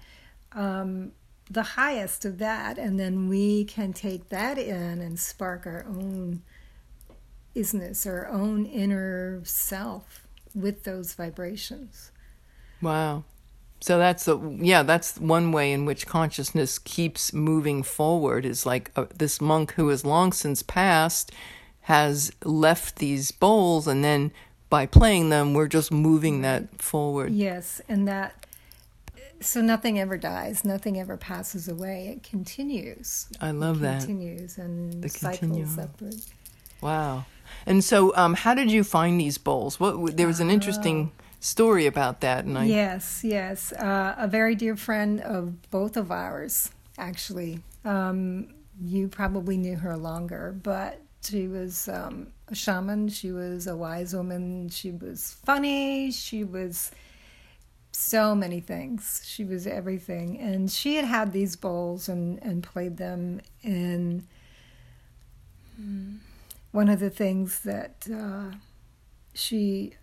um, 0.52 1.12
the 1.50 1.62
highest 1.62 2.24
of 2.24 2.38
that, 2.38 2.78
and 2.78 2.98
then 2.98 3.28
we 3.28 3.64
can 3.64 3.92
take 3.92 4.28
that 4.30 4.58
in 4.58 5.00
and 5.00 5.18
spark 5.18 5.66
our 5.66 5.84
own 5.88 6.42
isness, 7.54 8.06
our 8.06 8.28
own 8.28 8.66
inner 8.66 9.40
self 9.44 10.26
with 10.54 10.84
those 10.84 11.14
vibrations. 11.14 12.10
Wow. 12.82 13.24
So 13.80 13.98
that's 13.98 14.24
the 14.24 14.38
yeah 14.60 14.82
that's 14.82 15.18
one 15.18 15.52
way 15.52 15.72
in 15.72 15.84
which 15.84 16.06
consciousness 16.06 16.78
keeps 16.78 17.32
moving 17.32 17.82
forward 17.82 18.46
is 18.46 18.64
like 18.64 18.90
uh, 18.96 19.06
this 19.14 19.40
monk 19.40 19.72
who 19.72 19.88
has 19.88 20.04
long 20.04 20.32
since 20.32 20.62
passed 20.62 21.30
has 21.82 22.32
left 22.42 22.96
these 22.96 23.30
bowls 23.30 23.86
and 23.86 24.02
then 24.02 24.32
by 24.68 24.86
playing 24.86 25.28
them, 25.30 25.54
we're 25.54 25.68
just 25.68 25.92
moving 25.92 26.42
that 26.42 26.80
forward. 26.80 27.32
Yes, 27.32 27.80
and 27.88 28.06
that 28.08 28.46
so 29.40 29.60
nothing 29.60 29.98
ever 29.98 30.16
dies, 30.16 30.64
nothing 30.64 30.98
ever 30.98 31.16
passes 31.16 31.68
away. 31.68 32.08
It 32.08 32.22
continues. 32.22 33.28
I 33.40 33.50
love 33.50 33.78
it 33.78 33.82
that. 33.82 34.00
Continues 34.00 34.58
and 34.58 35.02
the 35.02 35.08
cycles 35.08 35.78
upward. 35.78 36.16
Wow. 36.80 37.26
And 37.66 37.82
so, 37.82 38.14
um, 38.16 38.34
how 38.34 38.54
did 38.54 38.70
you 38.70 38.82
find 38.82 39.20
these 39.20 39.38
bowls? 39.38 39.78
What 39.78 40.16
there 40.16 40.26
was 40.26 40.40
an 40.40 40.50
interesting 40.50 41.12
uh, 41.18 41.22
story 41.40 41.86
about 41.86 42.20
that, 42.20 42.44
and 42.44 42.58
I 42.58 42.64
yes, 42.64 43.22
yes, 43.22 43.72
uh, 43.72 44.14
a 44.18 44.26
very 44.26 44.54
dear 44.54 44.76
friend 44.76 45.20
of 45.20 45.70
both 45.70 45.96
of 45.96 46.10
ours 46.10 46.70
actually. 46.98 47.60
Um, 47.84 48.48
you 48.82 49.08
probably 49.08 49.56
knew 49.56 49.76
her 49.76 49.96
longer, 49.96 50.54
but 50.62 51.00
she 51.26 51.48
was 51.48 51.88
um, 51.88 52.28
a 52.48 52.54
shaman. 52.54 53.08
She 53.08 53.32
was 53.32 53.66
a 53.66 53.76
wise 53.76 54.14
woman. 54.14 54.68
She 54.68 54.90
was 54.90 55.36
funny. 55.44 56.10
She 56.10 56.44
was 56.44 56.90
so 57.92 58.34
many 58.34 58.60
things. 58.60 59.22
She 59.24 59.44
was 59.44 59.66
everything. 59.66 60.38
And 60.38 60.70
she 60.70 60.96
had 60.96 61.04
had 61.04 61.32
these 61.32 61.56
bowls 61.56 62.08
and, 62.08 62.42
and 62.42 62.62
played 62.62 62.96
them. 62.96 63.40
And 63.62 64.26
one 66.72 66.88
of 66.88 67.00
the 67.00 67.10
things 67.10 67.60
that 67.60 68.06
uh, 68.12 68.56
she 69.34 69.94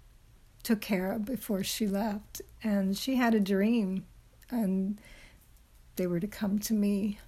took 0.63 0.81
care 0.81 1.11
of 1.11 1.25
before 1.25 1.63
she 1.63 1.87
left, 1.87 2.41
and 2.63 2.97
she 2.97 3.15
had 3.15 3.35
a 3.35 3.39
dream, 3.39 4.05
and 4.49 4.99
they 5.97 6.07
were 6.07 6.19
to 6.19 6.27
come 6.27 6.57
to 6.59 6.73
me. 6.73 7.19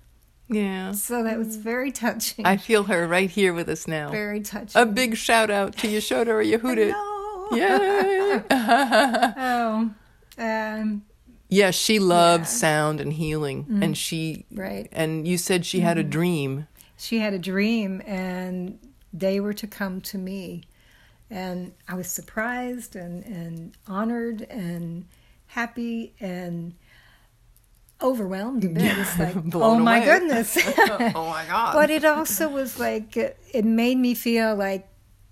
Yeah. 0.47 0.91
So 0.91 1.23
that 1.23 1.37
was 1.37 1.57
mm. 1.57 1.61
very 1.61 1.91
touching. 1.91 2.45
I 2.45 2.57
feel 2.57 2.83
her 2.83 3.07
right 3.07 3.29
here 3.29 3.53
with 3.53 3.67
us 3.69 3.87
now. 3.87 4.11
very 4.11 4.41
touching. 4.41 4.81
A 4.81 4.85
big 4.85 5.15
shout 5.15 5.49
out 5.49 5.77
to 5.77 5.87
Yashoda 5.87 6.27
or 6.27 6.43
Yehudit. 6.43 6.91
No. 6.91 7.15
Yay! 7.51 8.43
Oh, 9.37 9.91
um, 10.37 11.03
yeah, 11.49 11.71
she 11.71 11.99
loves 11.99 12.51
Yeah. 12.51 12.57
sound 12.57 12.99
and 12.99 13.13
healing, 13.13 13.65
mm. 13.65 13.83
and 13.83 13.97
she 13.97 14.45
right. 14.51 14.89
and 14.91 15.27
you 15.27 15.37
said 15.37 15.65
she 15.65 15.81
had 15.81 15.97
a 15.97 16.01
mm-hmm. 16.01 16.09
dream. 16.09 16.67
She 16.97 17.19
had 17.19 17.33
a 17.33 17.39
dream, 17.39 18.01
and 18.05 18.79
they 19.13 19.39
were 19.39 19.53
to 19.53 19.67
come 19.67 20.01
to 20.01 20.17
me, 20.17 20.63
and 21.29 21.73
I 21.87 21.93
was 21.93 22.07
surprised 22.07 22.95
and 22.95 23.23
and 23.25 23.77
honored 23.87 24.41
and 24.49 25.05
happy 25.47 26.13
and 26.19 26.73
overwhelmed 28.05 28.63
a 28.63 28.69
bit. 28.69 28.97
It's 28.97 29.17
like, 29.19 29.35
oh 29.55 29.79
my 29.79 29.97
away. 29.97 30.05
goodness. 30.19 30.57
oh 31.15 31.29
my 31.29 31.45
god! 31.47 31.73
but 31.73 31.89
it 31.89 32.05
also 32.05 32.47
was 32.49 32.79
like 32.79 33.17
it, 33.17 33.65
made 33.65 33.97
me 33.97 34.13
feel 34.13 34.55
like 34.55 34.87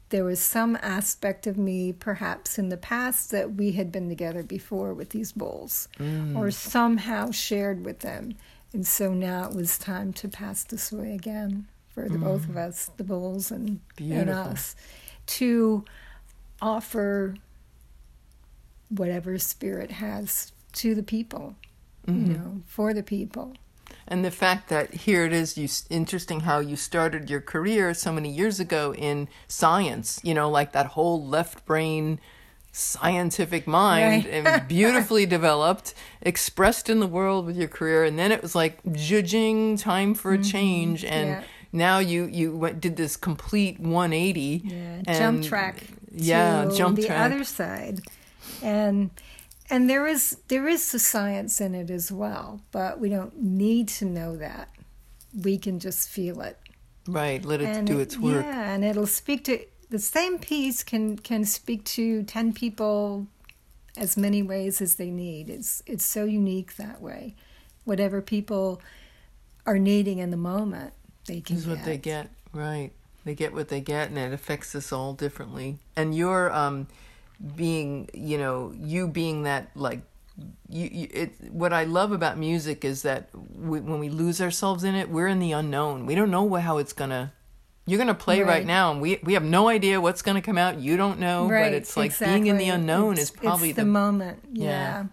there 0.10 0.24
was 0.24 0.40
some 0.40 0.78
aspect 0.82 1.48
of 1.48 1.58
me 1.58 1.92
perhaps 1.94 2.60
in 2.60 2.70
the 2.70 2.78
past 2.78 3.32
that 3.32 3.54
we 3.56 3.72
had 3.72 3.92
been 3.92 4.10
together 4.10 4.44
before 4.44 4.94
with 4.94 5.10
these 5.10 5.32
bowls 5.32 5.88
Mm. 6.00 6.36
or 6.38 6.52
somehow 6.52 7.32
shared 7.32 7.84
with 7.86 8.00
them 8.02 8.36
and 8.74 8.86
so 8.86 9.14
now 9.14 9.50
it 9.50 9.56
was 9.56 9.78
time 9.80 10.14
to 10.14 10.28
pass 10.28 10.64
this 10.64 10.92
way 10.92 11.14
again 11.16 11.68
for 11.94 12.08
the 12.10 12.18
both 12.20 12.48
of 12.50 12.58
us 12.58 12.92
the 12.98 13.04
bowls 13.04 13.50
and, 13.52 13.80
and 13.98 14.30
Mm. 14.30 14.52
Us 14.52 14.76
to 15.26 15.84
offer 16.62 17.36
whatever 18.90 19.38
spirit 19.40 19.92
has 19.92 20.52
to 20.74 20.94
the 20.96 21.04
people 21.04 21.56
Mm-hmm. 22.08 22.32
you 22.32 22.38
know 22.38 22.62
for 22.68 22.94
the 22.94 23.04
people 23.04 23.54
And 24.08 24.26
the 24.26 24.32
fact 24.32 24.68
that 24.70 24.94
here 25.08 25.24
it 25.26 25.32
is, 25.34 25.58
you 25.58 25.68
interesting 25.90 26.42
how 26.42 26.60
you 26.60 26.76
started 26.76 27.30
your 27.30 27.42
career 27.42 27.94
so 27.94 28.12
many 28.12 28.30
years 28.30 28.60
ago 28.60 28.94
in 28.94 29.28
science. 29.48 30.20
You 30.28 30.34
know, 30.34 30.50
like 30.60 30.72
that 30.74 30.88
whole 30.96 31.20
left 31.36 31.66
brain 31.66 32.20
scientific 32.74 33.68
mind 33.68 34.26
Right. 34.26 34.34
and 34.34 34.68
beautifully 34.78 35.26
developed, 35.26 35.94
expressed 36.22 36.90
in 36.90 37.00
the 37.00 37.08
world 37.08 37.46
with 37.46 37.56
your 37.56 37.68
career, 37.70 38.04
and 38.04 38.18
then 38.20 38.32
it 38.32 38.42
was 38.42 38.56
like 38.56 38.80
judging 38.92 39.78
time 39.78 40.14
for 40.16 40.34
a 40.34 40.42
change, 40.44 41.06
and 41.06 41.30
Mm-hmm. 41.30 41.42
Yeah. 41.42 41.86
now 41.88 42.00
you 42.00 42.26
you 42.26 42.58
went, 42.58 42.82
did 42.82 42.96
this 42.98 43.16
complete 43.18 43.80
180. 43.80 44.62
Yeah, 44.66 45.02
and- 45.08 45.18
jump 45.18 45.44
track. 45.44 45.84
Yeah, 46.16 46.66
to 46.66 46.76
jump 46.78 46.96
the 46.98 47.06
track. 47.08 47.32
other 47.32 47.44
side, 47.44 48.02
and 48.62 49.10
and 49.70 49.90
there 49.90 50.06
is 50.08 50.38
there 50.48 50.68
is 50.68 50.92
the 50.92 51.00
science 51.00 51.60
in 51.62 51.74
it 51.76 51.90
as 51.90 52.12
well, 52.12 52.62
but 52.72 53.00
we 53.00 53.10
don't 53.10 53.42
need 53.42 53.88
to 53.90 54.06
know 54.06 54.36
that. 54.38 54.70
We 55.44 55.58
can 55.58 55.80
just 55.80 56.10
feel 56.10 56.42
it 56.42 56.60
Right, 57.08 57.44
let 57.44 57.60
it 57.62 57.68
and 57.68 57.88
do 57.88 58.00
it- 58.00 58.04
its 58.04 58.18
work. 58.18 58.46
Yeah, 58.46 58.74
and 58.74 58.84
it'll 58.86 59.08
speak 59.08 59.44
to 59.46 59.60
the 59.90 60.00
same 60.00 60.40
piece 60.40 60.84
can 60.84 61.18
can 61.18 61.46
speak 61.46 61.84
to 61.86 62.24
ten 62.24 62.54
people 62.54 63.28
as 63.98 64.18
many 64.18 64.42
ways 64.42 64.82
as 64.82 64.96
they 64.96 65.10
need. 65.10 65.50
It's 65.50 65.82
it's 65.86 66.06
so 66.06 66.26
unique 66.26 66.76
that 66.78 67.02
way. 67.02 67.36
Whatever 67.84 68.22
people 68.22 68.82
are 69.66 69.78
needing 69.80 70.20
in 70.20 70.30
the 70.32 70.38
moment, 70.38 70.94
they 71.28 71.42
can 71.42 71.58
is 71.58 71.68
what 71.68 71.84
they 71.86 71.98
get 71.98 72.30
right 72.52 72.92
they 73.26 73.34
get 73.34 73.54
what 73.54 73.70
they 73.70 73.80
get 73.82 74.10
and 74.10 74.18
it 74.18 74.34
affects 74.34 74.76
us 74.76 74.92
all 74.92 75.14
differently 75.14 75.78
and 75.96 76.14
you're 76.16 76.52
um 76.54 76.88
being 77.56 78.10
you 78.14 78.38
know 78.38 78.74
you 78.78 79.08
being 79.08 79.44
that 79.44 79.70
like 79.76 80.02
you, 80.70 80.90
you 80.92 81.08
it 81.12 81.34
what 81.52 81.74
i 81.74 81.84
love 81.84 82.12
about 82.12 82.38
music 82.38 82.86
is 82.86 83.02
that 83.02 83.30
we, 83.56 83.80
when 83.80 84.00
we 84.00 84.10
lose 84.10 84.42
ourselves 84.42 84.84
in 84.84 84.96
it 84.96 85.10
we're 85.10 85.28
in 85.28 85.40
the 85.40 85.52
unknown 85.52 86.06
we 86.06 86.16
don't 86.16 86.32
know 86.32 86.54
how 86.56 86.78
it's 86.78 86.94
gonna 86.94 87.34
you're 87.86 88.00
gonna 88.00 88.14
play 88.14 88.40
right, 88.40 88.48
Right. 88.48 88.66
now 88.66 88.92
and 88.92 89.02
we 89.02 89.20
we 89.24 89.34
have 89.34 89.44
no 89.44 89.68
idea 89.68 90.00
what's 90.00 90.22
gonna 90.22 90.42
come 90.42 90.58
out 90.58 90.80
you 90.80 90.96
don't 90.96 91.20
know 91.20 91.48
right, 91.50 91.66
but 91.66 91.74
it's 91.74 91.98
like 91.98 92.18
being 92.18 92.48
in 92.48 92.58
the 92.58 92.70
unknown 92.70 93.14
It's- 93.14 93.26
is 93.28 93.32
probably 93.32 93.70
it's 93.72 93.76
the, 93.76 93.84
the, 93.84 93.90
moment. 93.92 94.40
Yeah. 94.54 94.70
Yeah. 94.70 95.04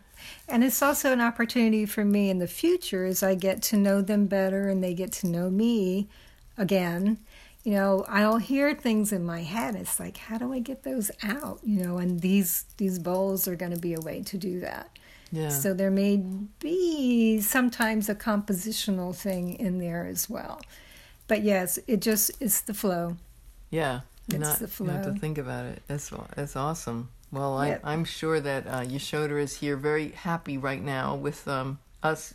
And 0.49 0.65
it's 0.65 0.83
also 0.83 1.13
an 1.13 1.21
opportunity 1.21 1.87
for 1.87 2.05
me 2.05 2.29
in 2.31 2.39
the 2.39 2.47
future 2.49 3.05
as 3.05 3.23
I 3.23 3.35
get 3.35 3.63
to 3.63 3.77
know 3.77 4.03
them 4.03 4.27
better 4.27 4.69
and 4.69 4.83
they 4.83 4.95
get 4.95 5.13
to 5.13 5.27
know 5.29 5.49
me 5.51 6.09
again. 6.59 7.19
You 7.65 7.75
know, 7.75 8.05
I'll 8.09 8.39
hear 8.39 8.75
things 8.75 9.13
in 9.13 9.25
my 9.25 9.43
head. 9.43 9.75
It's 9.77 10.01
like, 10.01 10.17
how 10.17 10.39
do 10.39 10.53
I 10.53 10.61
get 10.61 10.83
those 10.83 11.11
out? 11.23 11.61
You 11.63 11.85
know, 11.85 11.99
and 11.99 12.21
these 12.21 12.65
these 12.79 12.99
bowls 12.99 13.47
are 13.47 13.57
going 13.57 13.73
to 13.73 13.81
be 13.81 13.95
a 13.95 14.01
way 14.01 14.23
to 14.23 14.39
do 14.39 14.61
that. 14.61 14.99
yeah 15.31 15.51
So 15.51 15.75
there 15.75 15.91
may 15.91 16.17
be 16.59 17.41
sometimes 17.41 18.09
a 18.09 18.15
compositional 18.15 19.15
thing 19.15 19.55
in 19.55 19.79
there 19.79 20.07
as 20.07 20.29
well. 20.31 20.61
But 21.29 21.43
yes, 21.43 21.79
it 21.87 22.01
just 22.01 22.31
it's 22.41 22.63
the 22.63 22.75
flow. 22.75 23.17
Yeah, 23.71 24.01
It's 24.29 24.39
not, 24.39 24.59
the 24.59 24.85
You 24.85 24.91
have 24.91 25.15
to 25.15 25.21
think 25.21 25.39
about 25.39 25.67
it. 25.67 25.83
That's 25.87 26.11
that's 26.35 26.57
awesome. 26.57 27.11
Well, 27.31 27.57
I, 27.57 27.69
Yep. 27.69 27.81
I'm 27.85 28.05
sure 28.05 28.41
that 28.41 28.67
uh, 28.67 28.81
Yashoda 28.81 29.41
is 29.41 29.57
here, 29.59 29.77
very 29.77 30.09
happy 30.09 30.59
right 30.59 30.83
now 30.83 31.15
with 31.15 31.47
um, 31.47 31.79
us 32.03 32.35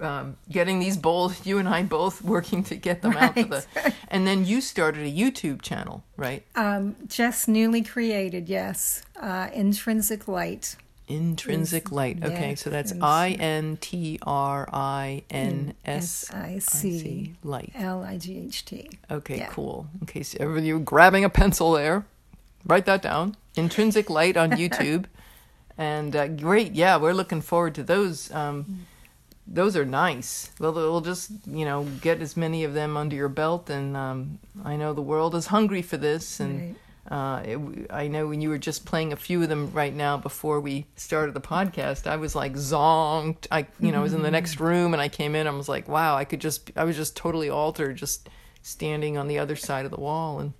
um, 0.00 0.36
getting 0.50 0.78
these 0.80 0.96
bowls. 0.96 1.46
You 1.46 1.58
and 1.58 1.68
I 1.68 1.82
both 1.82 2.22
working 2.34 2.64
to 2.64 2.76
get 2.76 3.02
them 3.02 3.16
out 3.16 3.36
to 3.36 3.44
the. 3.44 3.66
And 4.08 4.26
then 4.26 4.44
you 4.44 4.60
started 4.60 5.06
a 5.06 5.10
YouTube 5.10 5.62
channel, 5.62 6.04
right? 6.16 6.44
Um, 6.54 6.96
just 7.06 7.48
newly 7.48 7.82
created, 7.82 8.48
yes. 8.48 9.02
Uh, 9.18 9.48
intrinsic 9.54 10.28
light. 10.28 10.76
Intrinsic 11.08 11.90
Light. 11.92 12.24
Okay, 12.24 12.54
so 12.54 12.70
that's. 12.70 12.92
I 13.02 13.30
N 13.38 13.76
T 13.80 14.18
R 14.22 14.68
I 14.72 15.22
N 15.30 15.74
S 15.84 16.30
I 16.32 16.58
C 16.58 17.34
Light. 17.42 17.72
L 17.74 18.02
I 18.02 18.16
G 18.18 18.38
H 18.46 18.64
T. 18.64 18.88
Okay, 19.10 19.38
Yeah. 19.38 19.48
cool. 19.48 19.88
In 20.00 20.06
case 20.06 20.34
ever 20.40 20.58
you 20.58 20.78
grabbing 20.78 21.24
a 21.24 21.28
pencil 21.28 21.72
there, 21.72 22.06
write 22.64 22.86
that 22.86 23.02
down. 23.02 23.36
Intrinsic 23.56 24.08
Light 24.08 24.36
on 24.36 24.50
YouTube, 24.62 25.04
and 25.76 26.14
uh, 26.16 26.28
great. 26.28 26.72
Yeah, 26.72 26.96
we're 26.96 27.12
looking 27.14 27.42
forward 27.42 27.74
to 27.74 27.82
those. 27.82 28.30
Um, 28.32 28.86
those 29.52 29.76
are 29.76 29.84
nice. 29.84 30.50
Well, 30.58 30.72
we'll 30.72 31.02
just 31.02 31.30
you 31.46 31.64
know 31.64 31.84
get 32.00 32.20
as 32.20 32.36
many 32.36 32.64
of 32.64 32.74
them 32.74 32.96
under 32.96 33.14
your 33.14 33.28
belt, 33.28 33.70
and 33.70 33.96
um, 33.96 34.38
I 34.64 34.76
know 34.76 34.94
the 34.94 35.02
world 35.02 35.34
is 35.34 35.46
hungry 35.46 35.82
for 35.82 35.96
this, 35.96 36.40
and. 36.40 36.60
Right. 36.60 36.76
Uh, 37.10 37.42
it, 37.44 37.86
I 37.90 38.06
know 38.06 38.28
when 38.28 38.40
you 38.40 38.48
were 38.48 38.58
just 38.58 38.86
playing 38.86 39.12
a 39.12 39.16
few 39.16 39.42
of 39.42 39.48
them 39.48 39.72
right 39.72 39.92
now 39.92 40.16
before 40.16 40.60
we 40.60 40.86
started 40.94 41.34
the 41.34 41.40
podcast, 41.40 42.06
I 42.06 42.14
was 42.14 42.36
like 42.36 42.52
zonked. 42.52 43.48
I, 43.50 43.66
you 43.80 43.90
know, 43.90 44.02
was 44.02 44.14
in 44.14 44.22
the 44.22 44.30
next 44.38 44.60
room 44.60 44.92
and 44.92 45.02
I 45.02 45.08
came 45.08 45.34
in. 45.34 45.48
I 45.48 45.50
was 45.50 45.68
like, 45.68 45.88
wow, 45.88 46.14
I 46.16 46.24
could 46.24 46.40
just, 46.40 46.70
I 46.76 46.84
was 46.84 46.94
just 46.94 47.16
totally 47.16 47.50
altered, 47.50 47.96
just 47.96 48.28
standing 48.62 49.18
on 49.18 49.26
the 49.26 49.40
other 49.40 49.56
side 49.56 49.84
of 49.84 49.90
the 49.90 50.00
wall. 50.00 50.38
And 50.38 50.52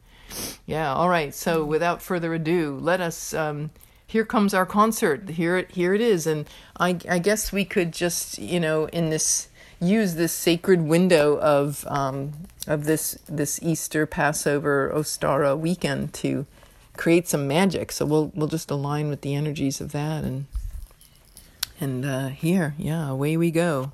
yeah, 0.67 0.93
all 0.93 1.09
right. 1.09 1.33
So 1.33 1.65
without 1.65 2.03
further 2.03 2.35
ado, 2.35 2.77
let 2.83 3.01
us. 3.01 3.33
Um, 3.33 3.71
here 4.13 4.27
comes 4.27 4.53
our 4.53 4.67
concert. 4.67 5.31
Here 5.31 5.57
it, 5.57 5.71
here 5.71 5.95
it 5.95 6.03
is. 6.03 6.27
And 6.27 6.47
I, 6.79 6.99
I 7.09 7.19
guess 7.19 7.51
we 7.51 7.65
could 7.65 7.93
just, 7.93 8.39
you 8.39 8.61
know, 8.61 8.85
in 8.87 9.09
this 9.09 9.49
use 9.81 10.15
this 10.15 10.35
sacred 10.35 10.83
window 10.83 11.39
of 11.39 11.87
um, 11.89 12.33
of 12.67 12.85
this 12.85 13.19
this 13.27 13.59
Easter 13.63 14.05
Passover 14.05 14.93
Ostara 14.95 15.59
weekend 15.59 16.13
to 16.15 16.45
create 16.95 17.27
some 17.27 17.49
magic. 17.49 17.91
So 17.91 18.05
we'll 18.05 18.31
we'll 18.35 18.49
just 18.49 18.71
align 18.71 19.09
with 19.09 19.23
the 19.23 19.35
energies 19.35 19.81
of 19.81 19.93
that 19.93 20.25
and 20.25 20.45
and 21.81 22.05
uh, 22.05 22.29
here, 22.29 22.75
yeah, 22.77 23.09
away 23.09 23.39
we 23.39 23.51
go. 23.51 23.93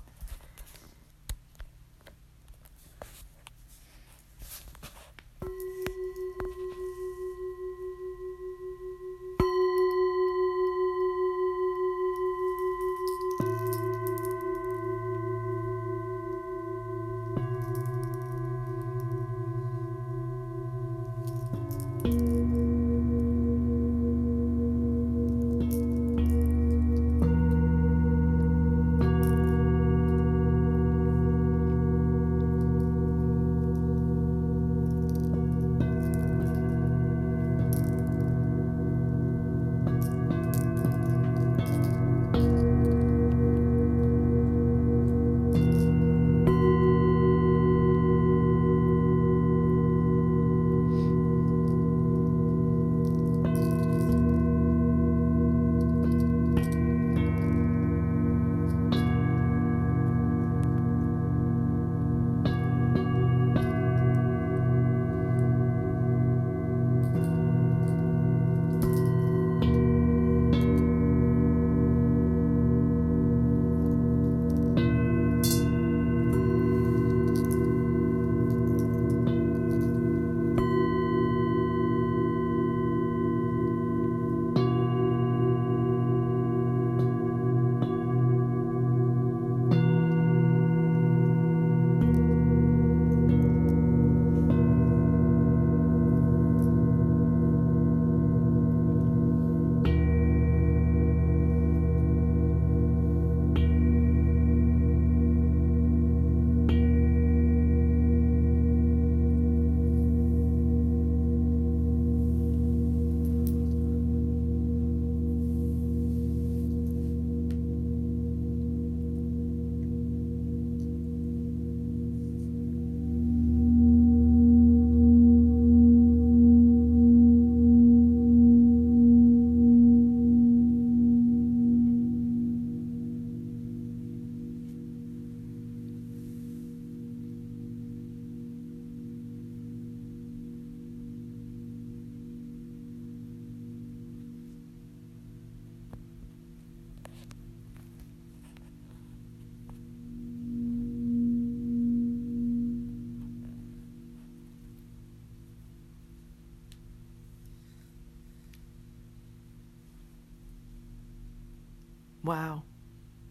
Wow. 162.28 162.62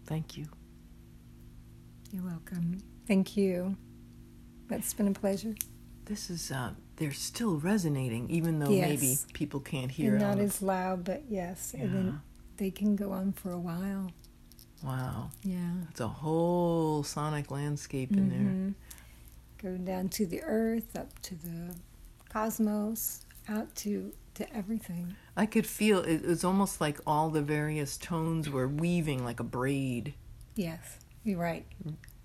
Thank 0.08 0.38
you. 0.38 0.46
You're 2.12 2.24
welcome. 2.24 2.80
Thank 3.08 3.38
you. 3.38 3.78
That's 4.70 4.92
been 4.96 5.08
a 5.08 5.12
pleasure. 5.14 5.54
This 6.06 6.32
is 6.32 6.52
uh 6.52 6.72
they're 6.96 7.12
still 7.12 7.58
resonating 7.60 8.28
even 8.32 8.58
though 8.58 8.72
Yes. 8.72 8.90
maybe 8.90 9.18
people 9.34 9.60
can't 9.60 9.92
hear 9.92 10.14
And 10.16 10.24
it 10.24 10.26
not 10.26 10.32
on 10.32 10.38
the- 10.40 10.44
as 10.46 10.64
loud, 10.64 11.04
but 11.04 11.26
yes. 11.30 11.76
And 11.76 11.84
Yeah. 11.84 11.90
then 11.94 12.22
they 12.58 12.72
can 12.72 12.96
go 12.96 13.12
on 13.12 13.34
for 13.34 13.52
a 13.52 13.60
while. 13.60 14.10
Wow. 14.84 15.30
Yeah. 15.44 15.84
It's 15.92 16.00
a 16.02 16.08
whole 16.08 17.04
sonic 17.04 17.52
landscape 17.52 18.12
in 18.14 18.30
there. 18.30 18.40
Mhm. 18.40 18.74
Going 19.60 19.86
down 19.86 20.10
to 20.10 20.26
the 20.26 20.42
earth, 20.42 20.96
up 20.96 21.20
to 21.22 21.36
the 21.36 21.76
cosmos, 22.30 23.28
out 23.48 23.76
to 23.76 24.12
to 24.38 24.56
everything. 24.56 25.16
I 25.36 25.46
could 25.46 25.68
feel 25.68 26.00
it 26.00 26.26
was 26.26 26.44
almost 26.44 26.80
like 26.80 27.00
all 27.06 27.30
the 27.30 27.42
various 27.42 27.98
tones 27.98 28.50
were 28.50 28.68
weaving 28.68 29.24
like 29.26 29.40
a 29.40 29.44
braid. 29.44 30.14
Yes. 30.56 31.00
You're 31.24 31.40
right. 31.40 31.66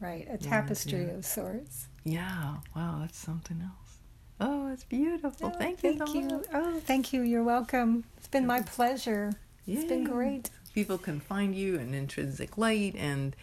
Right. 0.01 0.27
A 0.31 0.39
tapestry 0.39 1.07
yeah. 1.07 1.13
of 1.13 1.25
sorts. 1.25 1.89
Yeah. 2.05 2.57
Wow, 2.77 2.99
that's 3.01 3.19
something 3.19 3.61
else. 3.61 3.97
Oh, 4.41 4.73
it's 4.73 4.85
beautiful. 4.85 5.53
Oh, 5.55 5.59
thank 5.59 5.83
you 5.83 5.97
Thank 5.97 6.09
so 6.09 6.15
you. 6.15 6.27
much. 6.27 6.47
Oh, 6.53 6.81
thank 6.81 7.13
you. 7.13 7.23
You're 7.23 7.45
welcome. 7.45 8.05
It's 8.17 8.29
been 8.29 8.47
my 8.47 8.61
pleasure. 8.63 9.33
It's 9.67 9.85
been 9.85 10.05
great. 10.05 10.51
People 10.75 10.99
can 10.99 11.21
find 11.21 11.55
you 11.55 11.77
in 11.77 11.95
Intrinsic 11.95 12.59
Light 12.59 12.95
and 12.97 13.37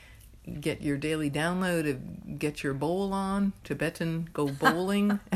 get 0.59 0.81
your 0.81 0.97
daily 0.97 1.29
download 1.29 1.89
of 1.89 2.39
get 2.39 2.63
your 2.63 2.73
bowl 2.73 3.13
on 3.13 3.53
Tibetan 3.63 4.27
go 4.33 4.47
bowling 4.47 5.19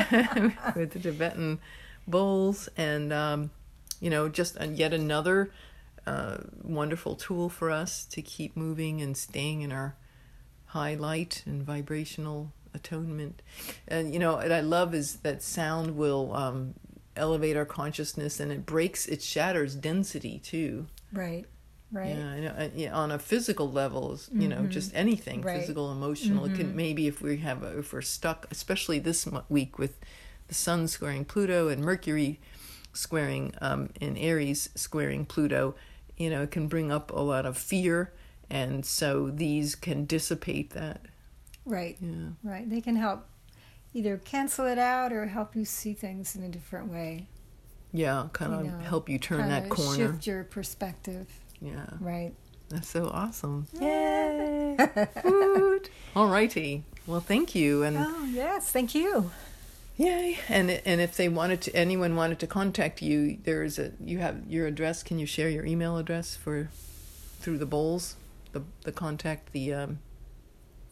with 0.75 0.91
the 0.91 0.99
Tibetan 0.99 1.59
bowls 2.07 2.69
and 2.77 3.11
um, 3.13 3.51
you 3.99 4.09
know 4.09 4.29
just 4.29 4.57
yet 4.61 4.93
another 4.93 5.51
uh, 6.05 6.37
wonderful 6.61 7.15
tool 7.15 7.49
for 7.49 7.71
us 7.71 8.05
to 8.05 8.21
keep 8.21 8.57
moving 8.57 9.01
and 9.01 9.15
staying 9.15 9.61
in 9.61 9.71
our 9.71 9.95
high 10.67 10.95
light 10.95 11.43
and 11.45 11.63
vibrational 11.63 12.51
atonement. 12.73 13.41
And 13.87 14.13
you 14.13 14.19
know, 14.19 14.33
what 14.33 14.51
I 14.51 14.61
love 14.61 14.93
is 14.93 15.17
that 15.17 15.41
sound 15.43 15.95
will 15.95 16.35
um, 16.35 16.73
elevate 17.15 17.55
our 17.55 17.65
consciousness 17.65 18.39
and 18.39 18.51
it 18.51 18.65
breaks, 18.65 19.05
it 19.07 19.21
shatters 19.21 19.75
density 19.75 20.39
too. 20.39 20.87
Right. 21.11 21.45
Right. 21.91 22.09
Yeah, 22.09 22.27
I 22.57 22.71
know, 22.75 22.93
on 22.95 23.11
a 23.11 23.19
physical 23.19 23.71
level, 23.71 24.13
is, 24.13 24.27
you 24.33 24.47
know, 24.47 24.65
just 24.65 24.91
anything, 24.95 25.43
Right. 25.43 25.59
physical, 25.59 25.91
emotional. 25.91 26.45
It 26.45 26.55
can 26.55 26.75
maybe 26.75 27.05
if 27.05 27.21
we 27.21 27.37
have 27.37 27.61
a, 27.61 27.77
if 27.77 27.93
we're 27.93 28.01
stuck, 28.01 28.47
especially 28.49 28.97
this 28.97 29.27
week 29.47 29.77
with 29.77 29.99
the 30.47 30.53
Sun 30.53 30.87
squaring 30.87 31.25
Pluto 31.25 31.67
and 31.69 31.83
Mercury 31.83 32.39
squaring 32.93 33.53
um, 33.61 33.89
in 33.99 34.15
Aries 34.17 34.69
squaring 34.75 35.25
Pluto, 35.25 35.75
you 36.17 36.29
know, 36.29 36.43
it 36.43 36.51
can 36.51 36.67
bring 36.67 36.91
up 36.91 37.11
a 37.11 37.19
lot 37.19 37.45
of 37.45 37.57
fear, 37.57 38.13
and 38.49 38.85
so 38.85 39.29
these 39.31 39.73
can 39.75 40.05
dissipate 40.05 40.71
that. 40.71 41.01
Right. 41.65 41.97
Yeah, 42.01 42.29
Right. 42.43 42.69
They 42.69 42.81
can 42.81 42.95
help 42.97 43.25
either 43.93 44.17
cancel 44.17 44.65
it 44.67 44.77
out 44.77 45.11
or 45.13 45.27
help 45.27 45.55
you 45.55 45.65
see 45.65 45.93
things 45.93 46.35
in 46.35 46.43
a 46.43 46.49
different 46.49 46.91
way. 46.91 47.27
yeah, 47.91 48.27
kind 48.33 48.53
of 48.53 48.65
You 48.65 48.71
know, 48.71 48.77
help 48.79 49.07
you 49.09 49.17
turn 49.19 49.49
that 49.49 49.69
corner. 49.69 50.11
Shift 50.13 50.27
your 50.27 50.43
perspective. 50.43 51.27
Yeah, 51.61 51.85
Right. 51.99 52.33
that's 52.69 52.89
so 52.89 53.07
awesome. 53.07 53.67
Yay! 53.79 54.75
Woot. 55.23 55.89
All 56.15 56.27
righty. 56.27 56.83
Well, 57.07 57.21
thank 57.21 57.55
you, 57.55 57.83
and. 57.83 57.97
Oh 57.99 58.25
yes, 58.25 58.69
thank 58.71 58.93
you. 58.93 59.31
Yay! 59.97 60.39
And 60.49 60.69
and 60.71 60.99
if 61.01 61.15
they 61.15 61.29
wanted 61.29 61.61
to, 61.61 61.75
anyone 61.75 62.15
wanted 62.15 62.39
to 62.39 62.47
contact 62.47 63.01
you, 63.01 63.37
there 63.43 63.63
is 63.63 63.77
a 63.77 63.91
you 64.03 64.19
have 64.19 64.43
your 64.47 64.65
address. 64.67 65.03
Can 65.03 65.19
you 65.19 65.25
share 65.25 65.49
your 65.49 65.65
email 65.65 65.97
address 65.97 66.35
for 66.35 66.69
through 67.39 67.59
the 67.59 67.65
bowls, 67.67 68.15
the 68.53 68.63
the 68.83 68.91
contact 68.91 69.51
the 69.53 69.73
um 69.73 69.99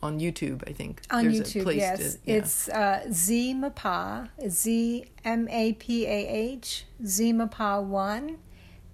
on 0.03 0.19
YouTube? 0.19 0.61
I 0.69 0.73
think 0.73 1.01
On 1.09 1.23
There's 1.23 1.41
YouTube, 1.53 1.75
yes. 1.75 2.13
to- 2.13 2.19
yeah. 2.25 2.35
It's 2.35 2.69
uh, 2.69 3.07
Z 3.11 3.55
Mapa, 3.55 4.29
Z 4.47 5.05
M 5.25 5.47
A 5.49 5.73
P 5.73 6.05
A 6.05 6.27
H, 6.27 6.85
Z 7.03 7.33
Mapa 7.33 7.81
1 7.81 8.37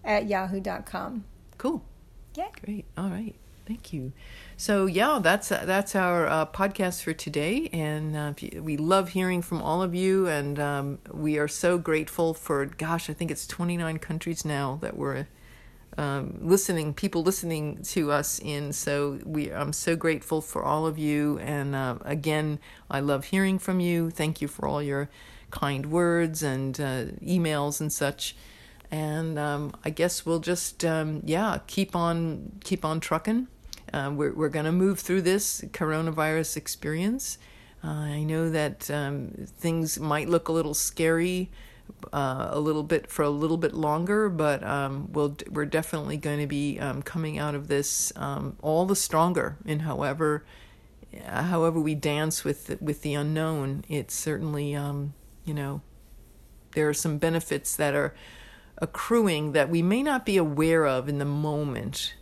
at 0.06 0.28
yahoo.com. 0.28 1.26
cool. 1.58 1.84
Yeah. 2.36 2.48
Great. 2.64 2.86
All 2.98 3.10
right. 3.10 3.36
Thank 3.68 3.92
you. 3.92 4.14
So 4.56 4.86
yeah, 4.86 5.20
that's 5.22 5.50
that's 5.50 5.94
our 5.94 6.26
uh, 6.26 6.46
podcast 6.46 7.04
for 7.04 7.12
today, 7.12 7.70
and 7.74 8.16
uh, 8.16 8.34
we 8.62 8.78
love 8.78 9.10
hearing 9.10 9.42
from 9.42 9.62
all 9.62 9.82
of 9.82 9.94
you, 9.94 10.26
and 10.26 10.58
um, 10.58 11.00
we 11.12 11.38
are 11.38 11.50
so 11.50 11.78
grateful 11.78 12.34
for. 12.34 12.66
Gosh, 12.66 13.10
I 13.10 13.14
think 13.14 13.30
it's 13.30 13.46
twenty 13.46 13.76
nine 13.76 14.00
countries 14.00 14.46
now 14.46 14.80
that 14.82 14.96
we're 14.96 15.28
um, 15.98 16.40
listening, 16.42 16.94
people 16.94 17.24
listening 17.24 17.84
to 17.84 18.10
us 18.10 18.40
in. 18.40 18.72
So 18.72 19.20
we, 19.26 19.52
I'm 19.52 19.74
so 19.74 19.98
grateful 19.98 20.40
for 20.40 20.64
all 20.64 20.88
of 20.88 20.98
you, 20.98 21.38
and 21.40 21.76
uh, 21.76 21.98
again, 22.06 22.60
I 22.90 23.02
love 23.02 23.26
hearing 23.26 23.60
from 23.60 23.82
you. 23.82 24.12
Thank 24.12 24.42
you 24.42 24.48
for 24.48 24.66
all 24.66 24.82
your 24.82 25.10
kind 25.52 25.88
words 25.88 26.42
and 26.42 26.80
uh, 26.80 27.06
emails 27.22 27.82
and 27.82 27.92
such 27.92 28.34
and 28.92 29.38
um, 29.38 29.74
I 29.84 29.90
guess 29.90 30.26
we'll 30.26 30.40
just 30.40 30.86
um, 30.86 31.22
yeah 31.26 31.60
keep 31.68 31.96
on 31.96 32.54
keep 32.64 32.86
on 32.86 33.00
trucking. 33.00 33.48
Uh, 33.94 34.12
we're 34.14 34.34
we're 34.34 34.50
gonna 34.50 34.72
move 34.72 35.00
through 35.00 35.22
this 35.22 35.62
coronavirus 35.72 36.58
experience. 36.58 37.38
Uh, 37.84 37.88
I 37.88 38.24
know 38.24 38.50
that 38.50 38.90
um, 38.90 39.48
things 39.58 40.00
might 40.00 40.28
look 40.28 40.48
a 40.48 40.52
little 40.52 40.74
scary, 40.74 41.52
uh, 42.12 42.50
a 42.52 42.60
little 42.60 42.84
bit 42.84 43.10
for 43.10 43.24
a 43.24 43.30
little 43.30 43.58
bit 43.58 43.74
longer, 43.74 44.30
but 44.30 44.64
um, 44.64 45.12
we'll 45.12 45.38
we're 45.50 45.66
definitely 45.66 46.18
going 46.18 46.40
to 46.40 46.48
be 46.48 46.80
um, 46.80 47.02
coming 47.02 47.38
out 47.38 47.56
of 47.56 47.68
this 47.68 48.12
um, 48.16 48.58
all 48.62 48.86
the 48.86 48.96
stronger 48.96 49.58
in 49.66 49.82
however 49.82 50.44
however 51.26 51.80
we 51.80 51.96
dance 51.96 52.44
with 52.44 52.82
with 52.82 53.02
the 53.02 53.14
unknown. 53.14 53.86
It's 53.88 54.14
certainly 54.14 54.76
um, 54.76 55.14
you 55.46 55.54
know 55.54 55.82
there 56.74 56.90
are 56.90 56.94
some 56.94 57.18
benefits 57.18 57.76
that 57.76 57.96
are 57.96 58.14
accruing 58.80 59.54
that 59.54 59.70
we 59.70 59.82
may 59.82 60.04
not 60.04 60.26
be 60.26 60.38
aware 60.38 60.86
of 60.86 61.10
in 61.10 61.18
the 61.18 61.26
moment 61.26 62.14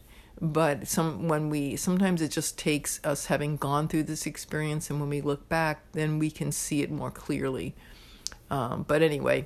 but 0.42 0.88
some 0.88 1.28
when 1.28 1.50
we 1.50 1.76
sometimes 1.76 2.22
it 2.22 2.30
just 2.30 2.58
takes 2.58 3.00
us 3.04 3.28
having 3.28 3.56
gone 3.56 3.88
through 3.88 4.04
this 4.04 4.26
experience 4.26 4.90
and 4.90 5.00
when 5.00 5.10
we 5.10 5.22
look 5.22 5.48
back 5.48 5.82
then 5.94 6.20
we 6.20 6.30
can 6.30 6.52
see 6.52 6.82
it 6.82 6.92
more 6.92 7.12
clearly 7.12 7.74
um, 8.50 8.84
but 8.88 9.02
anyway 9.02 9.46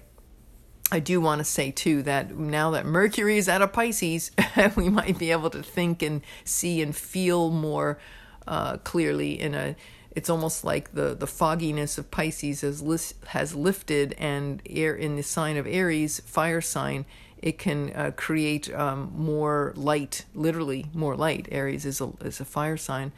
I 0.92 1.00
do 1.00 1.22
want 1.22 1.40
to 1.40 1.46
say 1.46 1.72
too 1.72 2.02
that 2.04 2.36
now 2.36 2.72
that 2.72 2.86
Mercury 2.86 3.38
is 3.38 3.48
out 3.48 3.62
of 3.62 3.72
Pisces, 3.74 4.32
we 4.76 4.90
might 4.90 5.20
be 5.20 5.32
able 5.32 5.50
to 5.52 5.62
think 5.62 6.02
and 6.02 6.22
see 6.44 6.82
and 6.82 6.96
feel 6.96 7.52
more 7.52 8.00
uh, 8.48 8.78
clearly. 8.78 9.40
In 9.40 9.54
a, 9.54 9.76
it's 10.12 10.30
almost 10.30 10.64
like 10.64 10.94
the 10.94 11.14
the 11.14 11.28
fogginess 11.28 11.98
of 12.00 12.10
Pisces 12.10 12.62
has 12.62 13.14
has 13.28 13.54
lifted, 13.54 14.16
and 14.18 14.62
air 14.68 14.96
in 14.96 15.16
the 15.16 15.22
sign 15.22 15.58
of 15.58 15.68
Aries, 15.68 16.22
fire 16.22 16.62
sign, 16.62 17.06
it 17.42 17.58
can 17.58 17.92
uh, 17.96 18.12
create 18.16 18.74
um, 18.74 19.12
more 19.16 19.74
light. 19.76 20.26
Literally, 20.34 20.86
more 20.94 21.16
light. 21.16 21.48
Aries 21.52 21.86
is 21.86 22.02
a 22.02 22.12
is 22.22 22.40
a 22.40 22.46
fire 22.46 22.78
sign. 22.78 23.12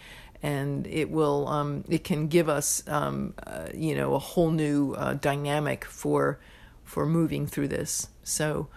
And 0.43 0.88
it 0.88 1.11
will, 1.11 1.47
um, 1.49 1.84
it 1.88 2.03
can 2.03 2.28
give 2.28 2.49
us, 2.49 2.82
um, 2.88 3.36
uh, 3.45 3.67
you 3.76 3.93
know, 3.93 4.15
a 4.15 4.19
whole 4.19 4.49
new 4.49 4.93
uh, 4.93 5.13
dynamic 5.13 5.86
for 5.86 6.39
for 6.84 7.05
moving 7.05 7.45
through 7.45 7.67
this. 7.67 8.09
So, 8.24 8.67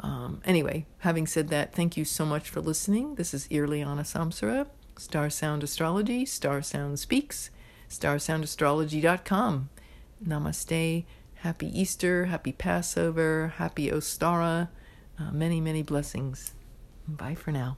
um, 0.00 0.40
anyway, 0.46 0.86
having 1.00 1.26
said 1.26 1.48
that, 1.48 1.74
thank 1.74 1.96
you 1.96 2.06
so 2.06 2.24
much 2.24 2.48
for 2.48 2.62
listening. 2.62 3.16
This 3.16 3.34
is 3.34 3.46
Irliana 3.48 4.00
Samsara, 4.02 4.66
Star 4.96 5.28
Sound 5.28 5.62
Astrology, 5.62 6.24
Star 6.24 6.62
Sound 6.62 6.98
Speaks, 6.98 7.50
starsoundastrology.com. 7.90 9.68
Namaste. 10.26 11.04
Happy 11.42 11.80
Easter, 11.80 12.26
happy 12.26 12.52
Passover, 12.52 13.54
happy 13.56 13.90
Ostara. 13.90 14.68
Uh, 15.20 15.30
many, 15.32 15.60
many 15.60 15.82
blessings. 15.82 16.54
Bye 17.06 17.34
for 17.34 17.52
now. 17.52 17.76